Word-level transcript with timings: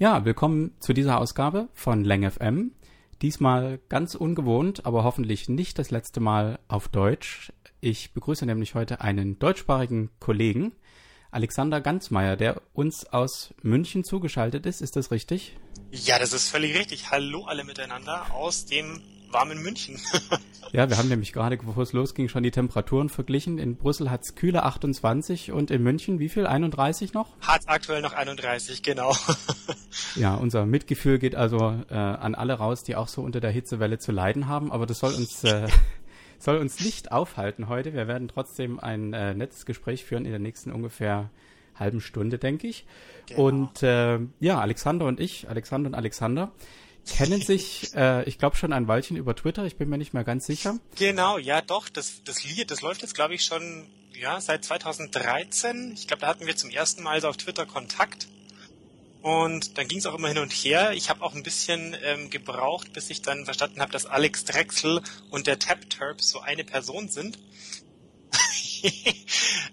Ja, 0.00 0.24
willkommen 0.24 0.76
zu 0.78 0.92
dieser 0.92 1.18
Ausgabe 1.18 1.68
von 1.74 2.04
Lang 2.04 2.30
FM. 2.30 2.70
Diesmal 3.20 3.80
ganz 3.88 4.14
ungewohnt, 4.14 4.86
aber 4.86 5.02
hoffentlich 5.02 5.48
nicht 5.48 5.76
das 5.76 5.90
letzte 5.90 6.20
Mal 6.20 6.60
auf 6.68 6.86
Deutsch. 6.86 7.52
Ich 7.80 8.12
begrüße 8.12 8.46
nämlich 8.46 8.76
heute 8.76 9.00
einen 9.00 9.40
deutschsprachigen 9.40 10.10
Kollegen, 10.20 10.70
Alexander 11.32 11.80
Ganzmeier, 11.80 12.36
der 12.36 12.62
uns 12.74 13.06
aus 13.06 13.52
München 13.62 14.04
zugeschaltet 14.04 14.66
ist. 14.66 14.82
Ist 14.82 14.94
das 14.94 15.10
richtig? 15.10 15.56
Ja, 15.90 16.20
das 16.20 16.32
ist 16.32 16.48
völlig 16.48 16.78
richtig. 16.78 17.10
Hallo 17.10 17.46
alle 17.46 17.64
miteinander 17.64 18.32
aus 18.32 18.66
dem 18.66 19.02
warmen 19.32 19.62
München. 19.62 19.98
ja, 20.72 20.88
wir 20.88 20.96
haben 20.98 21.08
nämlich 21.08 21.32
gerade, 21.32 21.56
bevor 21.56 21.82
es 21.82 21.92
losging, 21.92 22.28
schon 22.28 22.42
die 22.42 22.50
Temperaturen 22.50 23.08
verglichen. 23.08 23.58
In 23.58 23.76
Brüssel 23.76 24.10
hat 24.10 24.22
es 24.24 24.34
kühle 24.34 24.62
28 24.62 25.52
und 25.52 25.70
in 25.70 25.82
München 25.82 26.18
wie 26.18 26.28
viel? 26.28 26.46
31 26.46 27.12
noch? 27.14 27.28
Hat 27.40 27.62
aktuell 27.66 28.02
noch 28.02 28.12
31, 28.12 28.82
genau. 28.82 29.14
ja, 30.14 30.34
unser 30.34 30.66
Mitgefühl 30.66 31.18
geht 31.18 31.34
also 31.34 31.74
äh, 31.90 31.94
an 31.94 32.34
alle 32.34 32.54
raus, 32.54 32.82
die 32.82 32.96
auch 32.96 33.08
so 33.08 33.22
unter 33.22 33.40
der 33.40 33.50
Hitzewelle 33.50 33.98
zu 33.98 34.12
leiden 34.12 34.48
haben. 34.48 34.72
Aber 34.72 34.86
das 34.86 34.98
soll 35.00 35.14
uns... 35.14 35.44
Äh, 35.44 35.68
soll 36.40 36.58
uns 36.58 36.84
nicht 36.84 37.10
aufhalten 37.10 37.68
heute. 37.68 37.94
Wir 37.94 38.06
werden 38.06 38.28
trotzdem 38.28 38.78
ein 38.78 39.12
äh, 39.12 39.34
nettes 39.34 39.66
Gespräch 39.66 40.04
führen 40.04 40.24
in 40.24 40.30
der 40.30 40.38
nächsten 40.38 40.70
ungefähr 40.70 41.30
halben 41.74 42.00
Stunde, 42.00 42.38
denke 42.38 42.66
ich. 42.66 42.86
Genau. 43.26 43.42
Und 43.42 43.82
äh, 43.82 44.18
ja, 44.40 44.60
Alexander 44.60 45.06
und 45.06 45.20
ich, 45.20 45.48
Alexander 45.48 45.88
und 45.88 45.94
Alexander, 45.94 46.52
kennen 47.08 47.40
sich, 47.40 47.94
äh, 47.94 48.24
ich 48.24 48.38
glaube 48.38 48.56
schon 48.56 48.72
ein 48.72 48.88
Weilchen 48.88 49.16
über 49.16 49.34
Twitter, 49.34 49.64
ich 49.64 49.76
bin 49.76 49.88
mir 49.88 49.98
nicht 49.98 50.14
mehr 50.14 50.24
ganz 50.24 50.46
sicher. 50.46 50.78
Genau, 50.96 51.38
ja 51.38 51.60
doch, 51.60 51.88
das, 51.88 52.22
das 52.24 52.44
Lied, 52.44 52.70
das 52.70 52.80
läuft 52.80 53.02
jetzt 53.02 53.14
glaube 53.14 53.34
ich 53.34 53.44
schon 53.44 53.86
ja, 54.20 54.40
seit 54.40 54.64
2013. 54.64 55.92
Ich 55.94 56.06
glaube, 56.06 56.20
da 56.20 56.28
hatten 56.28 56.46
wir 56.46 56.56
zum 56.56 56.70
ersten 56.70 57.02
Mal 57.02 57.20
so 57.20 57.28
auf 57.28 57.36
Twitter 57.36 57.66
Kontakt. 57.66 58.28
Und 59.22 59.78
dann 59.78 59.88
ging 59.88 59.98
es 59.98 60.06
auch 60.06 60.14
immer 60.14 60.28
hin 60.28 60.38
und 60.38 60.52
her. 60.52 60.92
Ich 60.92 61.10
habe 61.10 61.22
auch 61.22 61.34
ein 61.34 61.42
bisschen 61.42 61.96
ähm, 62.02 62.30
gebraucht, 62.30 62.92
bis 62.92 63.10
ich 63.10 63.22
dann 63.22 63.44
verstanden 63.44 63.80
habe, 63.80 63.92
dass 63.92 64.06
Alex 64.06 64.44
Drexel 64.44 65.02
und 65.30 65.46
der 65.46 65.58
Tap 65.58 65.90
Terp 65.90 66.20
so 66.20 66.40
eine 66.40 66.64
Person 66.64 67.08
sind. 67.08 67.38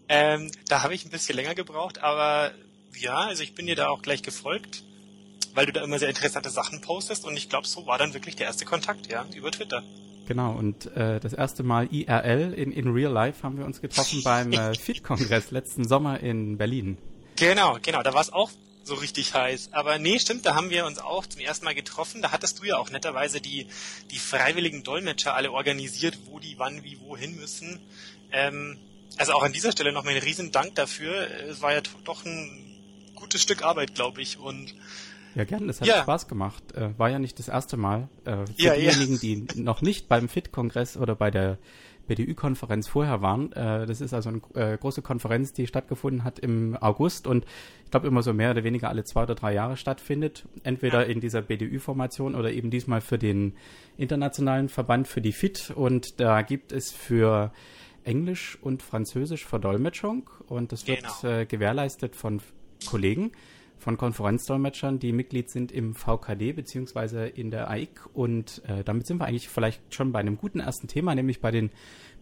ähm, 0.09 0.51
da 0.67 0.83
habe 0.83 0.95
ich 0.95 1.05
ein 1.05 1.11
bisschen 1.11 1.35
länger 1.35 1.53
gebraucht, 1.53 1.99
aber 1.99 2.53
ja, 2.97 3.19
also 3.19 3.43
ich 3.43 3.53
bin 3.53 3.67
dir 3.67 3.75
da 3.75 3.89
auch 3.89 4.01
gleich 4.01 4.23
gefolgt 4.23 4.83
weil 5.55 5.65
du 5.65 5.73
da 5.73 5.83
immer 5.83 5.97
sehr 5.97 6.09
interessante 6.09 6.49
Sachen 6.49 6.81
postest 6.81 7.25
und 7.25 7.35
ich 7.35 7.49
glaube, 7.49 7.67
so 7.67 7.87
war 7.87 7.97
dann 7.97 8.13
wirklich 8.13 8.35
der 8.35 8.45
erste 8.45 8.65
Kontakt, 8.65 9.11
ja, 9.11 9.25
über 9.35 9.51
Twitter. 9.51 9.83
Genau, 10.27 10.53
und 10.53 10.87
äh, 10.95 11.19
das 11.19 11.33
erste 11.33 11.63
Mal 11.63 11.87
IRL 11.91 12.53
in, 12.53 12.71
in 12.71 12.87
Real 12.91 13.11
Life 13.11 13.43
haben 13.43 13.57
wir 13.57 13.65
uns 13.65 13.81
getroffen 13.81 14.21
beim 14.23 14.51
äh, 14.51 14.73
FIT-Kongress 14.79 15.51
letzten 15.51 15.87
Sommer 15.87 16.19
in 16.19 16.57
Berlin. 16.57 16.97
Genau, 17.35 17.77
genau, 17.81 18.01
da 18.01 18.13
war 18.13 18.21
es 18.21 18.33
auch 18.33 18.49
so 18.83 18.95
richtig 18.95 19.33
heiß. 19.33 19.69
Aber 19.71 19.97
nee, 19.99 20.19
stimmt, 20.19 20.45
da 20.45 20.55
haben 20.55 20.69
wir 20.69 20.85
uns 20.85 20.99
auch 20.99 21.25
zum 21.25 21.41
ersten 21.41 21.65
Mal 21.65 21.75
getroffen. 21.75 22.21
Da 22.21 22.31
hattest 22.31 22.59
du 22.59 22.63
ja 22.65 22.77
auch 22.77 22.89
netterweise 22.89 23.41
die, 23.41 23.67
die 24.11 24.19
freiwilligen 24.19 24.83
Dolmetscher 24.83 25.35
alle 25.35 25.51
organisiert, 25.51 26.17
wo 26.25 26.39
die 26.39 26.57
wann 26.57 26.83
wie 26.83 26.99
wohin 27.01 27.35
müssen. 27.35 27.79
Ähm, 28.31 28.77
also 29.17 29.33
auch 29.33 29.43
an 29.43 29.53
dieser 29.53 29.71
Stelle 29.71 29.91
nochmal 29.91 30.13
einen 30.13 30.23
riesen 30.23 30.51
Dank 30.51 30.75
dafür. 30.75 31.27
Es 31.49 31.61
war 31.61 31.73
ja 31.73 31.81
doch 32.03 32.25
ein 32.25 33.11
gutes 33.15 33.41
Stück 33.41 33.63
Arbeit, 33.63 33.95
glaube 33.95 34.21
ich. 34.21 34.37
Und 34.37 34.75
ja, 35.35 35.43
gerne, 35.43 35.67
das 35.67 35.81
hat 35.81 35.87
ja. 35.87 36.01
Spaß 36.01 36.27
gemacht. 36.27 36.73
Äh, 36.73 36.97
war 36.97 37.09
ja 37.09 37.19
nicht 37.19 37.37
das 37.39 37.49
erste 37.49 37.77
Mal. 37.77 38.07
Äh, 38.23 38.45
für 38.47 38.53
ja, 38.55 38.73
diejenigen, 38.75 39.13
ja. 39.13 39.19
die 39.19 39.45
noch 39.61 39.81
nicht 39.81 40.07
beim 40.07 40.29
FIT-Kongress 40.29 40.97
oder 40.97 41.15
bei 41.15 41.29
der 41.29 41.57
BDÜ-Konferenz 42.07 42.87
vorher 42.87 43.21
waren, 43.21 43.51
äh, 43.53 43.85
das 43.85 43.99
ist 43.99 44.13
also 44.13 44.29
eine 44.29 44.77
große 44.77 45.01
Konferenz, 45.01 45.53
die 45.53 45.67
stattgefunden 45.67 46.23
hat 46.23 46.39
im 46.39 46.77
August 46.77 47.25
und 47.27 47.45
ich 47.83 47.91
glaube 47.91 48.07
immer 48.07 48.21
so 48.21 48.31
mehr 48.31 48.51
oder 48.51 48.63
weniger 48.63 48.89
alle 48.89 49.03
zwei 49.03 49.23
oder 49.23 49.35
drei 49.35 49.53
Jahre 49.53 49.75
stattfindet. 49.75 50.45
Entweder 50.63 51.07
in 51.07 51.19
dieser 51.19 51.41
BDÜ-Formation 51.41 52.35
oder 52.35 52.51
eben 52.51 52.69
diesmal 52.69 53.01
für 53.01 53.17
den 53.17 53.53
internationalen 53.97 54.69
Verband 54.69 55.07
für 55.07 55.21
die 55.21 55.33
FIT 55.33 55.71
und 55.75 56.19
da 56.19 56.43
gibt 56.43 56.71
es 56.71 56.91
für 56.91 57.51
Englisch 58.03 58.57
und 58.61 58.83
Französisch 58.83 59.45
Verdolmetschung 59.45 60.29
und 60.47 60.71
das 60.71 60.87
wird 60.87 61.01
genau. 61.21 61.33
äh, 61.33 61.45
gewährleistet 61.45 62.15
von 62.15 62.39
Kollegen 62.85 63.31
von 63.77 63.97
Konferenzdolmetschern, 63.97 64.99
die 64.99 65.11
Mitglied 65.11 65.49
sind 65.49 65.71
im 65.71 65.95
VKD 65.95 66.53
beziehungsweise 66.53 67.25
in 67.25 67.51
der 67.51 67.69
AIC. 67.69 68.09
Und 68.13 68.61
äh, 68.67 68.83
damit 68.83 69.07
sind 69.07 69.19
wir 69.19 69.25
eigentlich 69.25 69.49
vielleicht 69.49 69.93
schon 69.93 70.11
bei 70.11 70.19
einem 70.19 70.37
guten 70.37 70.59
ersten 70.59 70.87
Thema, 70.87 71.13
nämlich 71.15 71.41
bei 71.41 71.51
den 71.51 71.71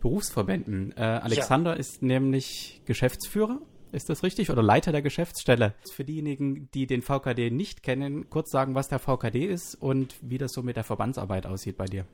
Berufsverbänden. 0.02 0.94
Äh, 0.98 1.02
Alexander 1.02 1.72
ja. 1.72 1.78
ist 1.78 2.02
nämlich 2.02 2.82
Geschäftsführer. 2.86 3.62
Ist 3.92 4.10
das 4.10 4.24
richtig? 4.24 4.50
Oder 4.50 4.64
Leiter 4.64 4.92
der 4.92 5.04
Geschäftsstelle? 5.04 5.76
Für 5.92 6.04
diejenigen, 6.04 6.68
die 6.74 6.88
den 6.88 7.04
VKD 7.04 7.52
nicht 7.52 7.84
kennen, 7.84 8.30
kurz 8.30 8.50
sagen, 8.50 8.74
was 8.74 8.88
der 8.88 9.00
VKD 9.00 9.46
ist 9.46 9.76
und 9.76 10.16
wie 10.22 10.40
das 10.40 10.52
so 10.52 10.64
mit 10.64 10.76
der 10.78 10.84
Verbandsarbeit 10.84 11.46
aussieht 11.46 11.78
bei 11.78 11.86
dir. 11.86 12.06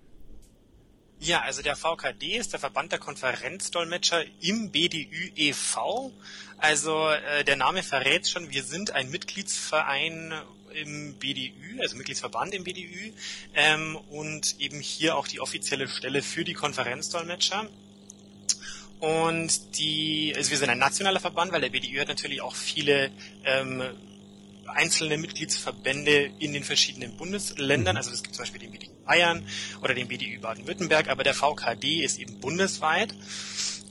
Ja, 1.21 1.41
also 1.41 1.61
der 1.61 1.75
VKD 1.75 2.37
ist 2.37 2.53
der 2.53 2.61
Verband 2.61 2.93
der 2.93 2.99
Konferenzdolmetscher 2.99 4.23
im 4.39 4.71
BDÜ 4.71 5.31
e.V. 5.35 6.13
Also 6.57 7.09
äh, 7.09 7.43
der 7.43 7.57
Name 7.57 7.83
verrät 7.83 8.29
schon, 8.29 8.51
wir 8.51 8.63
sind 8.63 8.91
ein 8.91 9.09
Mitgliedsverein 9.09 10.33
im 10.73 11.15
BDÜ, 11.15 11.81
also 11.81 11.97
Mitgliedsverband 11.97 12.53
im 12.53 12.63
BDÜ 12.63 13.11
ähm, 13.53 13.97
und 14.09 14.55
eben 14.59 14.79
hier 14.79 15.17
auch 15.17 15.27
die 15.27 15.41
offizielle 15.41 15.89
Stelle 15.89 16.21
für 16.21 16.45
die 16.45 16.53
Konferenzdolmetscher. 16.53 17.67
Und 18.99 19.77
die, 19.77 20.33
also 20.37 20.51
wir 20.51 20.57
sind 20.57 20.69
ein 20.69 20.79
nationaler 20.79 21.19
Verband, 21.19 21.51
weil 21.51 21.61
der 21.61 21.69
BDÜ 21.69 21.99
hat 21.99 22.07
natürlich 22.07 22.41
auch 22.41 22.55
viele 22.55 23.11
ähm, 23.43 23.83
einzelne 24.75 25.17
Mitgliedsverbände 25.17 26.31
in 26.39 26.53
den 26.53 26.63
verschiedenen 26.63 27.17
Bundesländern. 27.17 27.95
Mhm. 27.95 27.97
Also 27.97 28.11
es 28.11 28.23
gibt 28.23 28.35
zum 28.35 28.43
Beispiel 28.43 28.61
den 28.61 28.71
BDÜ 28.71 28.87
Bayern 29.05 29.45
oder 29.81 29.93
den 29.93 30.07
BDÜ 30.07 30.39
Baden-Württemberg, 30.39 31.09
aber 31.09 31.23
der 31.23 31.33
VKD 31.33 32.03
ist 32.03 32.19
eben 32.19 32.39
bundesweit. 32.39 33.13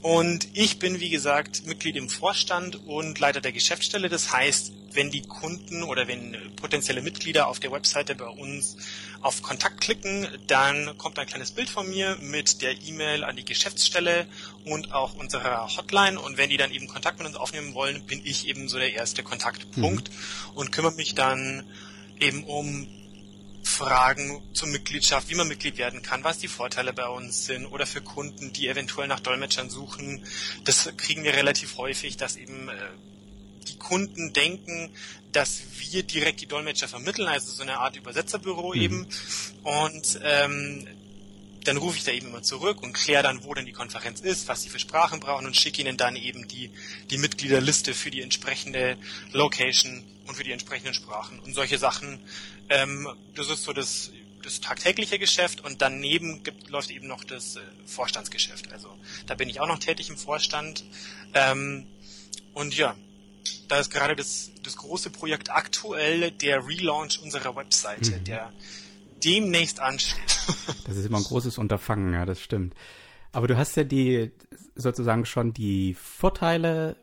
Und 0.01 0.49
ich 0.53 0.79
bin, 0.79 1.01
wie 1.01 1.11
gesagt, 1.11 1.67
Mitglied 1.67 1.97
im 1.97 2.09
Vorstand 2.09 2.87
und 2.87 3.19
Leiter 3.19 3.41
der 3.41 3.53
Geschäftsstelle. 3.53 4.09
Das 4.09 4.33
heißt, 4.33 4.73
wenn 4.93 5.11
die 5.11 5.23
Kunden 5.23 5.83
oder 5.83 6.07
wenn 6.07 6.37
potenzielle 6.57 7.03
Mitglieder 7.03 7.49
auf 7.49 7.59
der 7.61 7.73
Webseite 7.73 8.15
bei 8.15 8.27
uns 8.27 8.77
auf 9.21 9.43
Kontakt 9.43 9.81
klicken, 9.81 10.27
dann 10.47 10.97
kommt 10.99 11.19
ein 11.19 11.27
kleines 11.27 11.51
Bild 11.51 11.69
von 11.69 11.89
mir 11.89 12.17
mit 12.21 12.63
der 12.63 12.81
E-Mail 12.81 13.25
an 13.25 13.37
die 13.37 13.45
Geschäftsstelle 13.45 14.27
und 14.65 14.93
auch 14.93 15.15
unserer 15.15 15.77
Hotline. 15.77 16.21
Und 16.21 16.37
wenn 16.37 16.49
die 16.49 16.57
dann 16.57 16.71
eben 16.71 16.87
Kontakt 16.87 17.19
mit 17.19 17.27
uns 17.27 17.37
aufnehmen 17.37 17.75
wollen, 17.75 18.03
bin 18.03 18.21
ich 18.25 18.47
eben 18.47 18.69
so 18.69 18.79
der 18.79 18.93
erste 18.93 19.23
Kontaktpunkt 19.23 20.11
mhm. 20.11 20.57
und 20.57 20.73
kümmere 20.73 20.95
mich 20.95 21.15
dann 21.15 21.65
eben 22.21 22.45
um 22.45 22.87
Fragen 23.69 24.43
zur 24.55 24.69
Mitgliedschaft, 24.69 25.29
wie 25.29 25.35
man 25.35 25.47
Mitglied 25.47 25.79
werden 25.79 26.03
kann, 26.03 26.25
was 26.25 26.39
die 26.39 26.49
Vorteile 26.49 26.93
bei 26.93 27.07
uns 27.07 27.47
sind 27.47 27.67
oder 27.67 27.87
für 27.87 28.01
Kunden, 28.01 28.53
die 28.53 28.69
eventuell 28.69 29.07
nach 29.09 29.21
Dolmetschern 29.21 29.71
suchen. 29.71 30.25
Das 30.65 30.91
kriegen 30.97 31.23
wir 31.23 31.35
relativ 31.35 31.77
häufig, 31.77 32.17
dass 32.17 32.37
eben 32.37 32.69
äh, 32.69 32.73
die 33.69 33.79
Kunden 33.79 34.33
denken, 34.33 34.91
dass 35.33 35.61
wir 35.79 36.03
direkt 36.03 36.41
die 36.41 36.47
Dolmetscher 36.47 36.89
vermitteln, 36.89 37.29
also 37.29 37.53
so 37.53 37.63
eine 37.63 37.79
Art 37.79 37.97
Übersetzerbüro 37.97 38.75
mhm. 38.75 38.81
eben. 38.81 39.07
Und 39.63 40.19
ähm, 40.25 40.89
dann 41.69 41.77
rufe 41.77 41.99
ich 41.99 42.05
da 42.05 42.13
eben 42.13 42.29
immer 42.29 42.43
zurück 42.43 42.83
und 42.83 42.95
kläre 42.95 43.23
dann, 43.23 43.45
wo 43.45 43.53
denn 43.53 43.67
die 43.67 43.73
Konferenz 43.73 44.21
ist, 44.21 44.49
was 44.49 44.63
sie 44.63 44.71
für 44.71 44.79
Sprachen 44.79 45.21
brauchen 45.21 45.45
und 45.45 45.55
schicke 45.55 45.83
ihnen 45.83 45.99
dann 45.99 46.17
eben 46.17 46.49
die, 46.49 46.71
die 47.11 47.19
Mitgliederliste 47.19 47.93
für 47.93 48.11
die 48.11 48.23
entsprechende 48.23 48.97
Location 49.33 50.03
und 50.27 50.35
für 50.35 50.45
die 50.45 50.53
entsprechenden 50.53 50.95
Sprachen 50.95 51.39
und 51.41 51.53
solche 51.53 51.77
Sachen. 51.77 52.21
Ähm, 52.71 53.07
das 53.35 53.51
ist 53.51 53.65
so 53.65 53.75
das, 53.75 54.11
das 54.43 54.61
tagtägliche 54.61 55.19
Geschäft 55.19 55.61
und 55.61 55.83
daneben 55.83 56.43
gibt, 56.43 56.71
läuft 56.71 56.91
eben 56.91 57.07
noch 57.07 57.23
das 57.23 57.57
äh, 57.57 57.61
Vorstandsgeschäft. 57.85 58.73
Also 58.73 58.89
da 59.27 59.35
bin 59.35 59.51
ich 59.51 59.61
auch 59.61 59.69
noch 59.69 59.79
tätig 59.79 60.09
im 60.09 60.17
Vorstand. 60.17 60.85
Ähm, 61.35 61.87
und 62.55 62.75
ja, 62.79 62.97
da 63.69 63.79
ist 63.79 63.91
gerade 63.91 64.17
das, 64.17 64.53
das 64.63 64.77
große 64.79 65.11
Projekt 65.11 65.51
aktuell 65.51 66.31
der 66.31 66.67
Relaunch 66.67 67.19
unserer 67.19 67.55
Webseite, 67.57 68.13
mhm. 68.13 68.25
der 68.25 68.53
demnächst 69.25 69.81
ansteht. 69.81 70.39
das 70.87 70.97
ist 70.97 71.07
immer 71.07 71.19
ein 71.19 71.25
großes 71.25 71.59
Unterfangen, 71.59 72.13
ja, 72.15 72.25
das 72.25 72.41
stimmt. 72.41 72.75
Aber 73.33 73.47
du 73.47 73.57
hast 73.57 73.77
ja 73.77 73.85
die 73.85 74.31
sozusagen 74.75 75.27
schon 75.27 75.53
die 75.53 75.95
Vorteile 75.95 76.97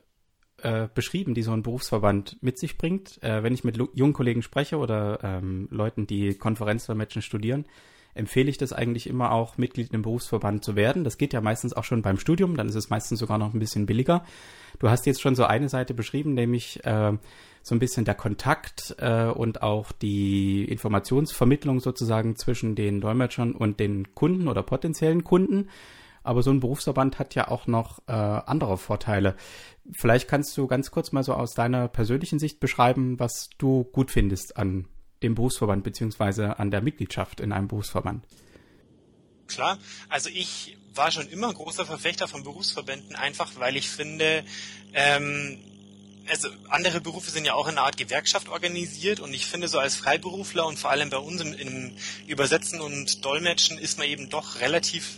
äh, 0.57 0.87
beschrieben, 0.93 1.33
die 1.33 1.43
so 1.43 1.51
ein 1.51 1.63
Berufsverband 1.63 2.41
mit 2.41 2.57
sich 2.57 2.77
bringt. 2.77 3.21
Äh, 3.21 3.43
wenn 3.43 3.53
ich 3.53 3.63
mit 3.63 3.77
jungen 3.93 4.13
Kollegen 4.13 4.41
spreche 4.41 4.77
oder 4.77 5.19
ähm, 5.23 5.67
Leuten, 5.69 6.07
die 6.07 6.35
Konferenzvermatchen 6.35 7.21
studieren, 7.21 7.65
empfehle 8.15 8.49
ich 8.49 8.57
das 8.57 8.73
eigentlich 8.73 9.07
immer 9.07 9.31
auch, 9.31 9.57
Mitglied 9.57 9.89
in 9.89 9.95
einem 9.95 10.03
Berufsverband 10.03 10.63
zu 10.63 10.75
werden. 10.75 11.03
Das 11.03 11.17
geht 11.17 11.33
ja 11.33 11.41
meistens 11.41 11.73
auch 11.73 11.83
schon 11.83 12.01
beim 12.01 12.17
Studium, 12.17 12.55
dann 12.55 12.69
ist 12.69 12.75
es 12.75 12.89
meistens 12.89 13.19
sogar 13.19 13.37
noch 13.37 13.53
ein 13.53 13.59
bisschen 13.59 13.85
billiger. 13.85 14.25
Du 14.79 14.89
hast 14.89 15.05
jetzt 15.05 15.21
schon 15.21 15.35
so 15.35 15.43
eine 15.43 15.69
Seite 15.69 15.93
beschrieben, 15.93 16.33
nämlich 16.33 16.83
äh, 16.85 17.13
so 17.65 17.73
ein 17.73 17.79
bisschen 17.79 18.05
der 18.05 18.13
Kontakt 18.13 18.95
äh, 18.99 19.25
und 19.25 19.63
auch 19.63 19.91
die 19.91 20.65
Informationsvermittlung 20.65 21.79
sozusagen 21.79 22.35
zwischen 22.35 22.75
den 22.75 23.01
Dolmetschern 23.01 23.53
und 23.53 23.79
den 23.79 24.13
Kunden 24.13 24.47
oder 24.47 24.61
potenziellen 24.61 25.23
Kunden. 25.23 25.71
Aber 26.21 26.43
so 26.43 26.51
ein 26.51 26.59
Berufsverband 26.59 27.17
hat 27.17 27.33
ja 27.33 27.47
auch 27.47 27.65
noch 27.65 27.97
äh, 28.05 28.11
andere 28.11 28.77
Vorteile. 28.77 29.35
Vielleicht 29.93 30.27
kannst 30.27 30.55
du 30.55 30.67
ganz 30.67 30.91
kurz 30.91 31.11
mal 31.11 31.23
so 31.23 31.33
aus 31.33 31.55
deiner 31.55 31.87
persönlichen 31.87 32.37
Sicht 32.37 32.59
beschreiben, 32.59 33.19
was 33.19 33.49
du 33.57 33.83
gut 33.83 34.11
findest 34.11 34.57
an 34.57 34.87
dem 35.23 35.33
Berufsverband 35.33 35.83
beziehungsweise 35.83 36.59
an 36.59 36.69
der 36.69 36.83
Mitgliedschaft 36.83 37.39
in 37.39 37.51
einem 37.51 37.67
Berufsverband. 37.67 38.27
Klar, 39.47 39.79
also 40.09 40.29
ich 40.29 40.77
war 40.93 41.09
schon 41.09 41.27
immer 41.29 41.51
großer 41.51 41.87
Verfechter 41.87 42.27
von 42.27 42.43
Berufsverbänden, 42.43 43.15
einfach 43.15 43.53
weil 43.57 43.75
ich 43.75 43.89
finde, 43.89 44.43
ähm, 44.93 45.57
also 46.29 46.49
andere 46.69 47.01
Berufe 47.01 47.31
sind 47.31 47.45
ja 47.45 47.53
auch 47.53 47.67
in 47.67 47.77
einer 47.77 47.85
Art 47.85 47.97
Gewerkschaft 47.97 48.49
organisiert 48.49 49.19
und 49.19 49.33
ich 49.33 49.45
finde 49.45 49.67
so 49.67 49.79
als 49.79 49.95
Freiberufler 49.95 50.65
und 50.65 50.79
vor 50.79 50.91
allem 50.91 51.09
bei 51.09 51.17
uns 51.17 51.41
im, 51.41 51.53
im 51.53 51.95
Übersetzen 52.27 52.81
und 52.81 53.23
Dolmetschen 53.23 53.77
ist 53.77 53.97
man 53.97 54.07
eben 54.07 54.29
doch 54.29 54.59
relativ 54.59 55.17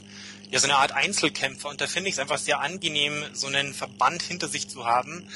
ja 0.49 0.59
so 0.59 0.65
eine 0.65 0.77
Art 0.77 0.91
Einzelkämpfer 0.91 1.69
und 1.69 1.81
da 1.81 1.87
finde 1.87 2.09
ich 2.09 2.15
es 2.15 2.19
einfach 2.19 2.37
sehr 2.37 2.61
angenehm, 2.61 3.25
so 3.33 3.47
einen 3.47 3.73
Verband 3.73 4.21
hinter 4.21 4.47
sich 4.47 4.69
zu 4.69 4.85
haben. 4.85 5.27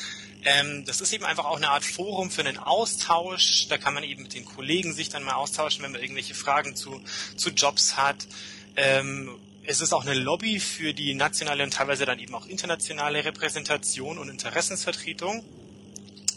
Ähm, 0.44 0.86
das 0.86 1.02
ist 1.02 1.14
eben 1.14 1.26
einfach 1.26 1.46
auch 1.46 1.58
eine 1.58 1.70
Art 1.70 1.84
Forum 1.84 2.32
für 2.32 2.42
einen 2.42 2.58
Austausch. 2.58 3.68
Da 3.68 3.78
kann 3.78 3.94
man 3.94 4.04
eben 4.04 4.24
mit 4.24 4.34
den 4.34 4.46
Kollegen 4.46 4.94
sich 4.94 5.10
dann 5.10 5.24
mal 5.24 5.34
austauschen, 5.34 5.84
wenn 5.84 5.92
man 5.92 6.02
irgendwelche 6.02 6.34
Fragen 6.34 6.76
zu, 6.76 7.02
zu 7.36 7.52
Jobs 7.52 7.98
hat. 7.98 8.28
Ähm, 8.76 9.30
es 9.64 9.82
ist 9.82 9.94
auch 9.94 10.04
eine 10.04 10.16
Lobby 10.16 10.60
für 10.60 10.94
die 10.94 11.14
nationale 11.14 11.64
und 11.64 11.74
teilweise 11.74 12.06
dann 12.06 12.18
eben 12.18 12.34
auch 12.34 12.48
internationale 12.48 13.24
Repräsentation 13.24 14.18
und 14.18 14.30
Interessensvertretung. 14.30 15.44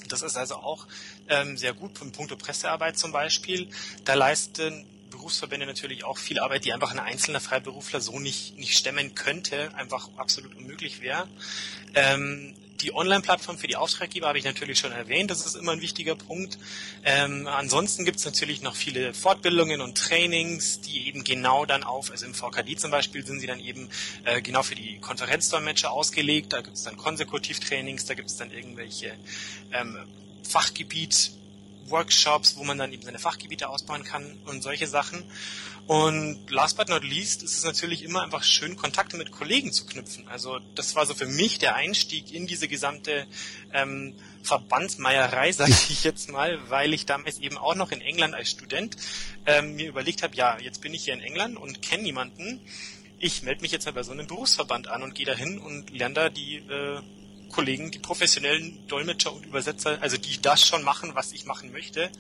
Das 0.09 0.23
ist 0.23 0.37
also 0.37 0.57
auch 0.57 0.87
ähm, 1.29 1.57
sehr 1.57 1.75
gut 1.75 2.01
im 2.01 2.13
Punkto 2.13 2.37
Pressearbeit 2.37 2.99
zum 2.99 3.13
Beispiel. 3.13 3.69
Da 4.05 4.15
leisten 4.15 4.87
Berufsverbände 5.11 5.67
natürlich 5.67 6.05
auch 6.05 6.19
viel 6.19 6.41
Arbeit, 6.41 6.65
die 6.65 6.73
einfach 6.73 6.91
ein 6.91 6.99
einzelner 6.99 7.41
Freiberufler 7.41 8.01
so 8.01 8.19
nicht, 8.19 8.59
nicht 8.59 8.77
stemmen 8.77 9.15
könnte, 9.15 9.75
einfach 9.75 10.09
absolut 10.17 10.57
unmöglich 10.57 11.01
wäre. 11.01 11.29
Ähm, 11.95 12.55
die 12.85 12.95
Online-Plattform 12.95 13.57
für 13.57 13.67
die 13.67 13.77
Auftraggeber 13.77 14.29
habe 14.29 14.39
ich 14.39 14.45
natürlich 14.45 14.79
schon 14.79 14.93
erwähnt, 14.93 15.31
das 15.31 15.47
ist 15.47 15.57
immer 15.57 15.73
ein 15.73 15.81
wichtiger 15.81 16.15
Punkt. 16.15 16.59
Ähm, 17.03 17.47
ansonsten 17.47 18.05
gibt 18.05 18.19
es 18.19 18.25
natürlich 18.27 18.61
noch 18.61 18.77
viele 18.77 19.15
Fortbildungen 19.15 19.81
und 19.81 19.97
Trainings, 19.97 20.83
die 20.83 21.09
eben 21.09 21.25
genau 21.25 21.65
dann 21.65 21.83
auf, 21.83 22.11
also 22.11 22.27
im 22.27 22.35
VKD 22.35 22.77
zum 22.77 22.91
Beispiel 22.91 23.25
sind 23.25 23.41
sie 23.41 23.47
dann 23.47 23.61
eben 23.61 23.89
äh, 24.25 24.43
genau 24.43 24.63
für 24.63 24.75
die 24.75 24.99
Konferenzdolmetscher 24.99 25.91
ausgelegt, 25.91 26.53
da 26.53 26.61
gibt 26.61 26.77
es 26.77 26.83
dann 26.83 26.97
Konsekutiv-Trainings, 26.97 28.05
da 28.05 28.15
gibt 28.15 28.29
es 28.29 28.37
dann 28.37 28.51
irgendwelche 28.51 29.15
ähm, 29.73 29.99
Fachgebiet 30.47 31.33
Workshops, 31.91 32.57
wo 32.57 32.65
man 32.65 32.79
dann 32.79 32.93
eben 32.93 33.03
seine 33.03 33.19
Fachgebiete 33.19 33.69
ausbauen 33.69 34.05
kann 34.05 34.39
und 34.47 34.63
solche 34.63 34.87
Sachen. 34.87 35.25
Und 35.87 36.51
last 36.51 36.79
but 36.79 36.89
not 36.89 37.05
least 37.05 37.43
ist 37.43 37.59
es 37.59 37.65
natürlich 37.65 38.03
immer 38.03 38.23
einfach 38.23 38.43
schön, 38.43 38.75
Kontakte 38.75 39.19
mit 39.19 39.33
Kollegen 39.33 39.71
zu 39.71 39.85
knüpfen. 39.85 40.27
Also 40.29 40.59
das 40.75 40.95
war 40.95 41.05
so 41.05 41.13
für 41.13 41.27
mich 41.27 41.59
der 41.59 41.75
Einstieg 41.75 42.33
in 42.33 42.47
diese 42.47 42.69
gesamte 42.69 43.27
ähm, 43.73 44.15
Verbandsmeierei, 44.43 45.53
sage 45.53 45.73
ich 45.91 46.03
jetzt 46.03 46.31
mal, 46.31 46.59
weil 46.71 46.95
ich 46.95 47.05
damals 47.05 47.39
eben 47.39 47.59
auch 47.59 47.75
noch 47.75 47.93
in 47.93 48.01
England 48.01 48.35
als 48.35 48.51
Student 48.51 48.97
ähm, 49.45 49.75
mir 49.75 49.89
überlegt 49.89 50.23
habe, 50.23 50.35
ja, 50.35 50.59
jetzt 50.59 50.81
bin 50.81 50.95
ich 50.95 51.05
hier 51.05 51.15
in 51.15 51.21
England 51.21 51.59
und 51.59 51.83
kenne 51.83 52.05
niemanden. 52.05 52.61
Ich 53.19 53.43
melde 53.43 53.61
mich 53.61 53.73
jetzt 53.73 53.85
mal 53.85 53.93
bei 53.93 54.03
so 54.03 54.13
einem 54.13 54.27
Berufsverband 54.27 54.89
an 54.89 55.03
und 55.03 55.15
gehe 55.15 55.27
dahin 55.27 55.59
und 55.59 55.91
lerne 55.91 56.15
da 56.15 56.29
die 56.31 56.57
äh, 56.57 57.01
Kollegen, 57.55 57.91
die 57.91 58.01
professionellen 58.01 58.87
Dolmetscher 58.89 59.33
und 59.33 59.47
Übersetzer, 59.47 60.03
also 60.03 60.17
die 60.17 60.43
das 60.43 60.67
schon 60.67 60.83
machen, 60.83 61.13
was 61.15 61.33
ich 61.33 61.47
machen 61.47 61.71
möchte, 61.71 62.11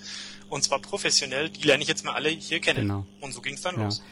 und 0.49 0.63
zwar 0.63 0.79
professionell, 0.79 1.51
die 1.51 1.63
lerne 1.63 1.83
ich 1.83 1.89
jetzt 1.89 2.05
mal 2.05 2.15
alle 2.15 2.29
hier 2.29 2.61
kennen. 2.61 2.83
Genau. 2.83 3.07
Und 3.21 3.33
so 3.33 3.41
ging 3.41 3.55
es 3.55 3.63
dann 3.63 3.77
ja. 3.77 3.85
los. 3.85 4.03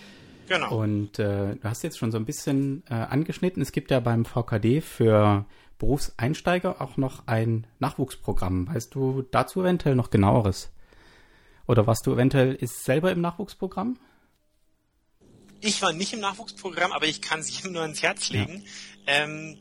Genau. 0.49 0.77
Und 0.77 1.21
äh, 1.21 1.55
du 1.55 1.63
hast 1.63 1.85
jetzt 1.85 1.99
schon 1.99 2.11
so 2.11 2.19
ein 2.19 2.25
bisschen 2.25 2.83
äh, 2.91 2.95
angeschnitten, 2.95 3.63
es 3.63 3.71
gibt 3.71 3.91
ja 3.93 4.01
beim 4.01 4.25
VKD 4.25 4.81
für 4.81 5.47
Berufseinsteiger 5.79 6.81
auch 6.81 6.97
noch 6.97 7.27
ein 7.27 7.67
Nachwuchsprogramm. 7.79 8.69
Weißt 8.69 8.95
du 8.95 9.23
dazu 9.31 9.61
eventuell 9.61 9.95
noch 9.95 10.11
genaueres? 10.11 10.71
Oder 11.67 11.87
was 11.87 12.03
du 12.03 12.13
eventuell 12.13 12.55
ist 12.55 12.85
selber 12.85 13.13
im 13.13 13.21
Nachwuchsprogramm? 13.21 13.99
Ich 15.61 15.81
war 15.81 15.93
nicht 15.93 16.13
im 16.13 16.21
Nachwuchsprogramm, 16.21 16.91
aber 16.91 17.07
ich 17.07 17.23
kann 17.23 17.41
es 17.41 17.51
jedem 17.57 17.73
nur 17.73 17.83
ans 17.83 18.03
Herz 18.03 18.31
legen. 18.31 18.65
Ja. 19.07 19.25
Ähm, 19.25 19.59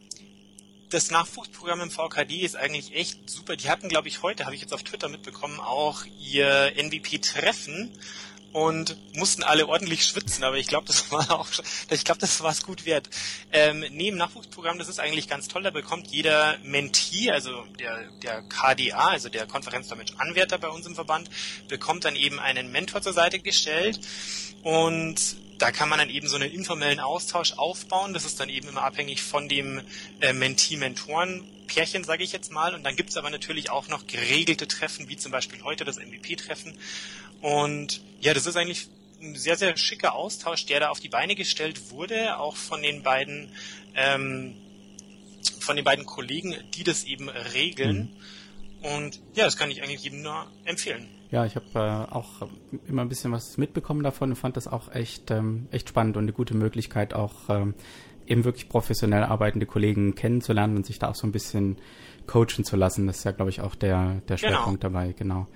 das 0.91 1.09
Nachwuchsprogramm 1.09 1.81
im 1.81 1.91
VKD 1.91 2.41
ist 2.41 2.55
eigentlich 2.55 2.93
echt 2.95 3.29
super. 3.29 3.55
Die 3.55 3.69
hatten, 3.69 3.89
glaube 3.89 4.07
ich, 4.07 4.21
heute, 4.21 4.45
habe 4.45 4.55
ich 4.55 4.61
jetzt 4.61 4.73
auf 4.73 4.83
Twitter 4.83 5.09
mitbekommen, 5.09 5.59
auch 5.59 6.03
ihr 6.19 6.73
NVP-Treffen 6.75 7.91
und 8.53 8.97
mussten 9.15 9.43
alle 9.43 9.67
ordentlich 9.67 10.03
schwitzen, 10.03 10.43
aber 10.43 10.57
ich 10.57 10.67
glaube, 10.67 10.85
das 10.87 11.09
war 11.11 11.31
auch, 11.31 11.47
ich 11.89 12.03
glaube, 12.03 12.19
das 12.19 12.41
war 12.41 12.51
es 12.51 12.63
gut 12.63 12.85
wert. 12.85 13.09
Ähm, 13.51 13.85
neben 13.91 14.17
Nachwuchsprogramm, 14.17 14.77
das 14.77 14.89
ist 14.89 14.99
eigentlich 14.99 15.29
ganz 15.29 15.47
toll, 15.47 15.63
da 15.63 15.71
bekommt 15.71 16.07
jeder 16.07 16.57
Mentee, 16.63 17.31
also 17.31 17.63
der, 17.79 18.11
der 18.23 18.41
KDA, 18.43 19.07
also 19.07 19.29
der 19.29 19.47
Konferenzdeutsch 19.47 20.13
Anwärter 20.17 20.57
bei 20.57 20.67
uns 20.67 20.85
im 20.85 20.95
Verband, 20.95 21.29
bekommt 21.69 22.03
dann 22.05 22.15
eben 22.15 22.39
einen 22.39 22.71
Mentor 22.71 23.01
zur 23.01 23.13
Seite 23.13 23.39
gestellt 23.39 24.01
und 24.63 25.37
da 25.61 25.71
kann 25.71 25.89
man 25.89 25.99
dann 25.99 26.09
eben 26.09 26.27
so 26.27 26.37
einen 26.37 26.51
informellen 26.51 26.99
Austausch 26.99 27.53
aufbauen. 27.53 28.13
Das 28.13 28.25
ist 28.25 28.39
dann 28.39 28.49
eben 28.49 28.67
immer 28.67 28.81
abhängig 28.81 29.21
von 29.21 29.47
dem 29.47 29.81
äh, 30.19 30.33
Mentee-Mentoren-Pärchen, 30.33 32.03
sage 32.03 32.23
ich 32.23 32.31
jetzt 32.31 32.51
mal. 32.51 32.73
Und 32.73 32.83
dann 32.83 32.95
gibt 32.95 33.11
es 33.11 33.17
aber 33.17 33.29
natürlich 33.29 33.69
auch 33.69 33.87
noch 33.87 34.07
geregelte 34.07 34.67
Treffen, 34.67 35.07
wie 35.07 35.17
zum 35.17 35.31
Beispiel 35.31 35.61
heute 35.61 35.85
das 35.85 35.97
MVP-Treffen. 35.97 36.73
Und 37.41 38.01
ja, 38.21 38.33
das 38.33 38.47
ist 38.47 38.55
eigentlich 38.55 38.87
ein 39.21 39.35
sehr, 39.35 39.55
sehr 39.55 39.77
schicker 39.77 40.15
Austausch, 40.15 40.65
der 40.65 40.79
da 40.79 40.89
auf 40.89 40.99
die 40.99 41.09
Beine 41.09 41.35
gestellt 41.35 41.91
wurde, 41.91 42.39
auch 42.39 42.55
von 42.55 42.81
den 42.81 43.03
beiden, 43.03 43.53
ähm, 43.93 44.55
von 45.59 45.75
den 45.75 45.85
beiden 45.85 46.07
Kollegen, 46.07 46.55
die 46.73 46.83
das 46.83 47.03
eben 47.03 47.29
regeln. 47.29 48.09
Mhm. 48.81 48.87
Und 48.87 49.19
ja, 49.35 49.45
das 49.45 49.57
kann 49.57 49.69
ich 49.69 49.83
eigentlich 49.83 50.01
jedem 50.01 50.23
nur 50.23 50.51
empfehlen. 50.65 51.07
Ja, 51.31 51.45
ich 51.45 51.55
habe 51.55 51.65
äh, 51.75 52.13
auch 52.13 52.47
immer 52.87 53.01
ein 53.03 53.09
bisschen 53.09 53.31
was 53.31 53.57
mitbekommen 53.57 54.03
davon 54.03 54.31
und 54.31 54.35
fand 54.35 54.57
das 54.57 54.67
auch 54.67 54.93
echt, 54.93 55.31
ähm, 55.31 55.67
echt 55.71 55.87
spannend 55.87 56.17
und 56.17 56.23
eine 56.23 56.33
gute 56.33 56.55
Möglichkeit, 56.55 57.13
auch 57.13 57.49
ähm, 57.49 57.73
eben 58.27 58.43
wirklich 58.43 58.67
professionell 58.67 59.23
arbeitende 59.23 59.65
Kollegen 59.65 60.13
kennenzulernen 60.13 60.75
und 60.75 60.85
sich 60.85 60.99
da 60.99 61.09
auch 61.09 61.15
so 61.15 61.25
ein 61.25 61.31
bisschen 61.31 61.77
coachen 62.27 62.65
zu 62.65 62.75
lassen. 62.75 63.07
Das 63.07 63.19
ist 63.19 63.23
ja, 63.23 63.31
glaube 63.31 63.49
ich, 63.49 63.61
auch 63.61 63.75
der, 63.75 64.21
der 64.27 64.35
genau. 64.35 64.49
Schwerpunkt 64.49 64.81
genau. 64.81 64.93
dabei, 64.93 65.13
genau. 65.13 65.47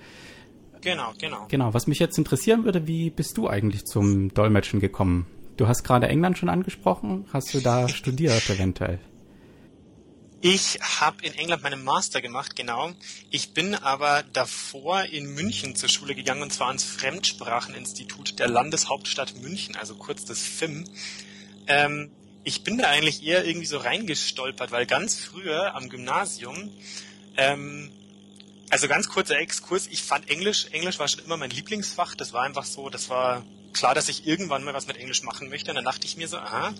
Genau, 0.80 1.12
genau. 1.18 1.46
Genau, 1.48 1.74
was 1.74 1.86
mich 1.86 1.98
jetzt 1.98 2.16
interessieren 2.16 2.64
würde, 2.64 2.86
wie 2.86 3.10
bist 3.10 3.36
du 3.36 3.48
eigentlich 3.48 3.84
zum 3.84 4.32
Dolmetschen 4.32 4.80
gekommen? 4.80 5.26
Du 5.56 5.68
hast 5.68 5.84
gerade 5.84 6.08
England 6.08 6.38
schon 6.38 6.48
angesprochen. 6.48 7.26
Hast 7.32 7.52
du 7.52 7.60
da 7.60 7.88
studiert 7.88 8.48
eventuell? 8.48 8.98
Ich 10.42 10.78
habe 11.00 11.24
in 11.24 11.34
England 11.34 11.62
meinen 11.62 11.82
Master 11.82 12.20
gemacht, 12.20 12.56
genau. 12.56 12.92
Ich 13.30 13.54
bin 13.54 13.74
aber 13.74 14.22
davor 14.34 15.04
in 15.04 15.34
München 15.34 15.74
zur 15.76 15.88
Schule 15.88 16.14
gegangen 16.14 16.42
und 16.42 16.52
zwar 16.52 16.68
ans 16.68 16.84
Fremdspracheninstitut 16.84 18.38
der 18.38 18.48
Landeshauptstadt 18.48 19.40
München, 19.40 19.76
also 19.76 19.94
kurz 19.94 20.26
das 20.26 20.42
FIM. 20.42 20.84
Ähm, 21.66 22.10
ich 22.44 22.62
bin 22.62 22.76
da 22.76 22.88
eigentlich 22.88 23.24
eher 23.24 23.44
irgendwie 23.46 23.66
so 23.66 23.78
reingestolpert, 23.78 24.70
weil 24.70 24.86
ganz 24.86 25.16
früher 25.18 25.74
am 25.74 25.88
Gymnasium, 25.88 26.70
ähm, 27.38 27.90
also 28.68 28.88
ganz 28.88 29.08
kurzer 29.08 29.38
Exkurs, 29.38 29.86
ich 29.86 30.02
fand 30.02 30.28
Englisch, 30.28 30.66
Englisch 30.70 30.98
war 30.98 31.08
schon 31.08 31.24
immer 31.24 31.38
mein 31.38 31.50
Lieblingsfach, 31.50 32.14
das 32.14 32.32
war 32.34 32.42
einfach 32.42 32.64
so, 32.64 32.90
das 32.90 33.08
war 33.08 33.42
klar, 33.76 33.94
dass 33.94 34.08
ich 34.08 34.26
irgendwann 34.26 34.64
mal 34.64 34.74
was 34.74 34.86
mit 34.86 34.96
Englisch 34.96 35.22
machen 35.22 35.48
möchte 35.48 35.70
und 35.70 35.76
dann 35.76 35.84
dachte 35.84 36.06
ich 36.06 36.16
mir 36.16 36.28
so, 36.28 36.38
aha, 36.38 36.74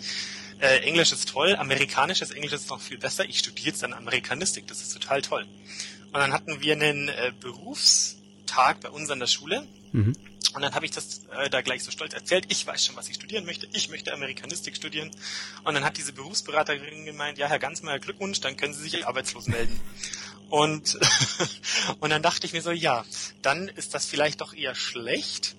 äh, 0.60 0.78
Englisch 0.80 1.12
ist 1.12 1.28
toll, 1.28 1.54
amerikanisches 1.54 2.30
Englisch 2.30 2.52
ist 2.52 2.70
noch 2.70 2.80
viel 2.80 2.98
besser. 2.98 3.24
Ich 3.26 3.38
studiere 3.38 3.68
jetzt 3.68 3.82
dann 3.82 3.92
Amerikanistik, 3.92 4.66
das 4.66 4.80
ist 4.80 4.92
total 4.92 5.22
toll. 5.22 5.46
Und 6.06 6.14
dann 6.14 6.32
hatten 6.32 6.60
wir 6.62 6.72
einen 6.72 7.08
äh, 7.08 7.32
Berufstag 7.40 8.80
bei 8.80 8.88
uns 8.88 9.10
an 9.10 9.20
der 9.20 9.26
Schule. 9.26 9.66
Mhm. 9.92 10.14
Und 10.54 10.62
dann 10.62 10.74
habe 10.74 10.86
ich 10.86 10.90
das 10.90 11.26
äh, 11.36 11.50
da 11.50 11.60
gleich 11.60 11.84
so 11.84 11.90
stolz 11.90 12.14
erzählt. 12.14 12.46
Ich 12.48 12.66
weiß 12.66 12.86
schon, 12.86 12.96
was 12.96 13.08
ich 13.10 13.16
studieren 13.16 13.44
möchte. 13.44 13.68
Ich 13.72 13.90
möchte 13.90 14.14
Amerikanistik 14.14 14.76
studieren. 14.76 15.10
Und 15.64 15.74
dann 15.74 15.84
hat 15.84 15.98
diese 15.98 16.14
Berufsberaterin 16.14 17.04
gemeint, 17.04 17.36
ja, 17.36 17.48
Herr 17.48 17.58
Ganzmeier, 17.58 17.98
Glückwunsch, 17.98 18.40
dann 18.40 18.56
können 18.56 18.72
Sie 18.72 18.82
sich 18.82 19.06
arbeitslos 19.06 19.48
melden. 19.48 19.78
Und, 20.48 20.98
und 22.00 22.08
dann 22.08 22.22
dachte 22.22 22.46
ich 22.46 22.54
mir 22.54 22.62
so, 22.62 22.70
ja, 22.70 23.04
dann 23.42 23.68
ist 23.68 23.92
das 23.92 24.06
vielleicht 24.06 24.40
doch 24.40 24.54
eher 24.54 24.74
schlecht, 24.74 25.56